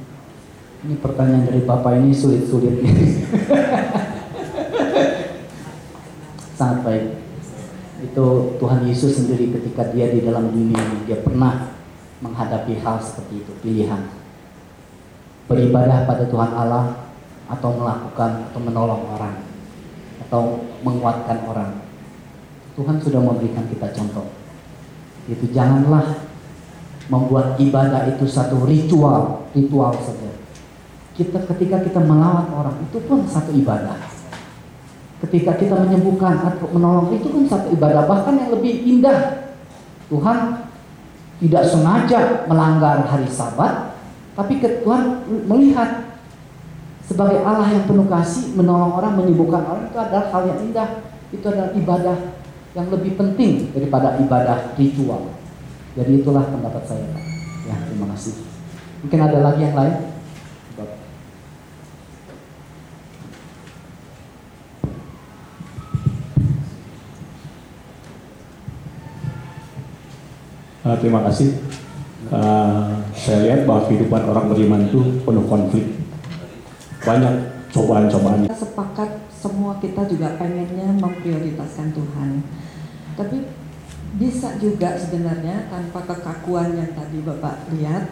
[0.87, 2.79] Ini pertanyaan dari Bapak ini sulit-sulit.
[6.57, 7.05] Sangat baik.
[8.05, 11.73] Itu Tuhan Yesus sendiri ketika dia di dalam dunia ini, dia pernah
[12.21, 14.05] menghadapi hal seperti itu, pilihan.
[15.49, 17.09] Beribadah pada Tuhan Allah
[17.47, 19.35] atau melakukan atau menolong orang
[20.27, 21.71] atau menguatkan orang.
[22.75, 24.27] Tuhan sudah memberikan kita contoh.
[25.25, 26.26] Itu janganlah
[27.07, 30.31] membuat ibadah itu satu ritual, ritual saja.
[31.15, 33.97] Kita ketika kita melawat orang itu pun satu ibadah.
[35.17, 38.05] Ketika kita menyembuhkan atau menolong itu pun satu ibadah.
[38.05, 39.49] Bahkan yang lebih indah,
[40.13, 40.69] Tuhan
[41.41, 43.97] tidak sengaja melanggar hari Sabat,
[44.37, 46.21] tapi Tuhan melihat
[47.07, 50.89] sebagai Allah yang penuh kasih, menolong orang, menyembuhkan orang itu adalah hal yang indah.
[51.31, 52.17] Itu adalah ibadah
[52.75, 55.36] yang lebih penting daripada ibadah ritual.
[55.97, 57.23] Jadi itulah pendapat saya, Pak.
[57.65, 58.37] Ya, terima kasih.
[59.01, 59.95] Mungkin ada lagi yang lain?
[70.85, 71.59] Uh, terima kasih.
[72.29, 75.83] Uh, saya lihat bahwa kehidupan orang beriman itu penuh konflik
[77.03, 77.33] banyak
[77.75, 78.47] cobaan-cobaan.
[78.53, 82.29] Sepakat semua kita juga pengennya memprioritaskan Tuhan.
[83.19, 83.37] Tapi
[84.15, 88.07] bisa juga sebenarnya tanpa kekakuan yang tadi Bapak lihat,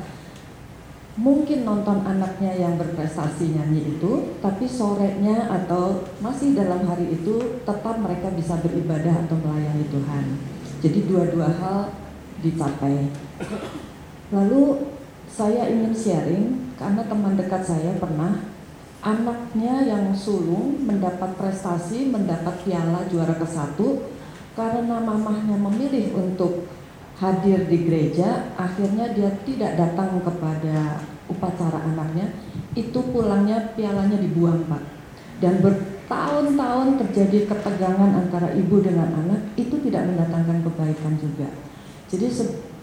[1.15, 7.95] mungkin nonton anaknya yang berprestasi nyanyi itu, tapi sorenya atau masih dalam hari itu tetap
[8.03, 10.25] mereka bisa beribadah atau melayani Tuhan.
[10.83, 11.79] Jadi dua-dua hal
[12.43, 13.15] dicapai.
[14.35, 14.91] Lalu
[15.31, 18.51] saya ingin sharing karena teman dekat saya pernah
[18.99, 24.14] anaknya yang sulung mendapat prestasi, mendapat piala juara ke satu
[24.55, 26.71] karena mamahnya memilih untuk
[27.19, 32.31] hadir di gereja, akhirnya dia tidak datang kepada upacara anaknya,
[32.75, 34.83] itu pulangnya pialanya dibuang pak.
[35.43, 41.51] Dan bertahun-tahun terjadi ketegangan antara ibu dengan anak, itu tidak mendatangkan kebaikan juga.
[42.07, 42.27] Jadi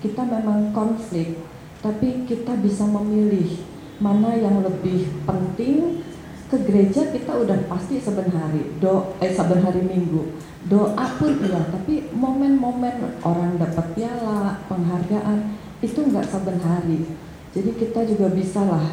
[0.05, 1.41] kita memang konflik,
[1.81, 3.65] tapi kita bisa memilih
[4.03, 6.05] mana yang lebih penting
[6.53, 10.37] ke gereja kita udah pasti saben hari do eh saben hari minggu.
[10.69, 17.09] Doa pun iya tapi momen-momen orang dapat piala penghargaan itu nggak saben hari.
[17.57, 18.85] Jadi kita juga bisa lah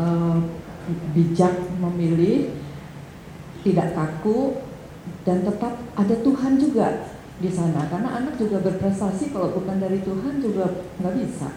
[0.00, 0.40] uh,
[1.12, 2.56] bijak memilih
[3.60, 4.64] tidak kaku
[5.28, 7.84] dan tetap ada Tuhan juga di sana.
[7.84, 11.52] Karena anak juga berprestasi kalau bukan dari Tuhan juga nggak bisa.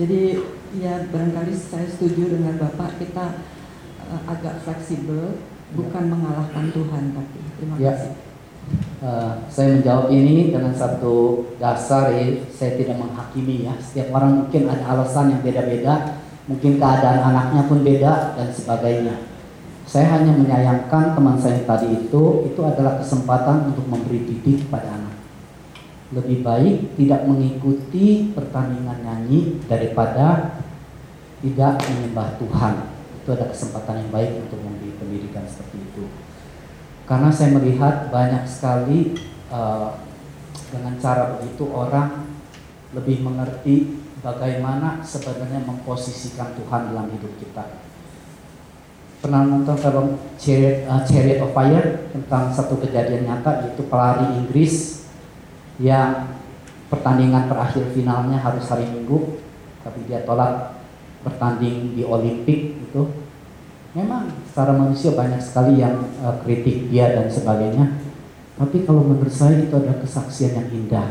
[0.00, 0.40] Jadi
[0.80, 3.59] ya barangkali saya setuju dengan bapak kita
[4.10, 5.38] uh, agak fleksibel,
[5.78, 7.38] bukan mengalahkan Tuhan tapi.
[7.56, 7.94] Terima ya.
[7.94, 8.12] kasih.
[9.00, 13.74] Uh, saya menjawab ini dengan satu dasar ya, saya tidak menghakimi ya.
[13.78, 19.14] Setiap orang mungkin ada alasan yang beda-beda mungkin keadaan anaknya pun beda dan sebagainya.
[19.86, 25.14] Saya hanya menyayangkan teman saya tadi itu, itu adalah kesempatan untuk memberi didik pada anak.
[26.10, 30.58] Lebih baik tidak mengikuti pertandingan nyanyi daripada
[31.38, 32.74] tidak menyembah Tuhan.
[33.20, 36.04] Itu ada kesempatan yang baik untuk memberi pendidikan seperti itu.
[37.04, 39.18] Karena saya melihat banyak sekali
[39.50, 39.98] uh,
[40.70, 42.30] dengan cara begitu orang
[42.94, 47.82] lebih mengerti bagaimana sebenarnya memposisikan Tuhan dalam hidup kita.
[49.20, 55.04] Pernah nonton film Chariot, uh, Chariot of Fire tentang satu kejadian nyata yaitu pelari Inggris
[55.76, 56.40] yang
[56.88, 59.40] pertandingan terakhir finalnya harus hari Minggu
[59.80, 60.80] tapi dia tolak
[61.20, 63.02] bertanding di Olimpik itu
[63.94, 68.10] memang secara manusia banyak sekali yang uh, kritik dia dan sebagainya
[68.60, 71.08] tapi kalau menurut saya itu adalah kesaksian yang indah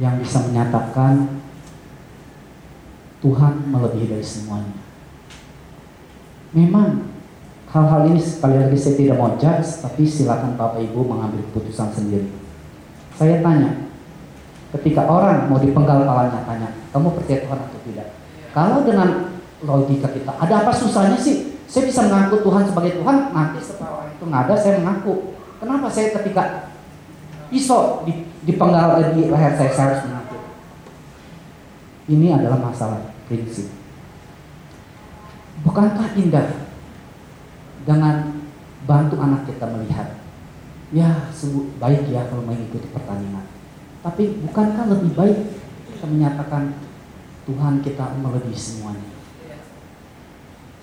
[0.00, 1.40] yang bisa menyatakan
[3.20, 4.76] Tuhan melebihi dari semuanya.
[6.52, 7.10] Memang
[7.72, 12.28] hal-hal ini sekali lagi saya tidak mau judge, tapi silakan Bapak Ibu mengambil keputusan sendiri.
[13.16, 13.88] Saya tanya,
[14.76, 18.08] ketika orang mau dipenggal kepalanya tanya, kamu percaya Tuhan atau tidak?
[18.52, 19.08] Kalau dengan
[19.66, 21.58] logika kita, ada apa susahnya sih?
[21.66, 25.34] Saya bisa mengaku Tuhan sebagai Tuhan, nanti setelah itu nggak ada saya mengaku.
[25.58, 26.70] Kenapa saya ketika
[27.50, 28.06] pisau
[28.46, 30.38] dipenggal di leher saya, saya harus mengaku?
[32.06, 33.66] Ini adalah masalah prinsip.
[35.66, 36.70] Bukankah indah
[37.82, 38.46] dengan
[38.86, 40.22] bantu anak kita melihat,
[40.94, 41.26] ya
[41.82, 43.42] baik ya kalau mengikuti pertandingan.
[44.06, 45.38] Tapi bukankah lebih baik
[45.90, 46.78] kita menyatakan
[47.42, 49.15] Tuhan kita melebihi semuanya?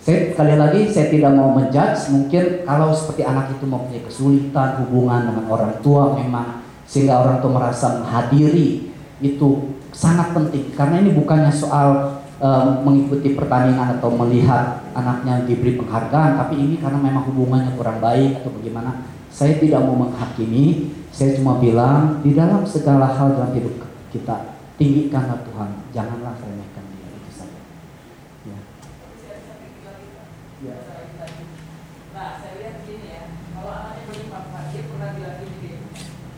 [0.03, 2.11] Saya sekali lagi saya tidak mau menjudge.
[2.11, 7.55] Mungkin kalau seperti anak itu mempunyai kesulitan hubungan dengan orang tua memang sehingga orang tua
[7.55, 8.91] merasa menghadiri
[9.23, 10.75] itu sangat penting.
[10.75, 16.99] Karena ini bukannya soal um, mengikuti pertandingan atau melihat anaknya diberi penghargaan tapi ini karena
[16.99, 20.91] memang hubungannya kurang baik atau bagaimana saya tidak mau menghakimi.
[21.15, 25.69] Saya cuma bilang di dalam segala hal dalam hidup kita tinggikanlah Tuhan.
[25.95, 26.35] Janganlah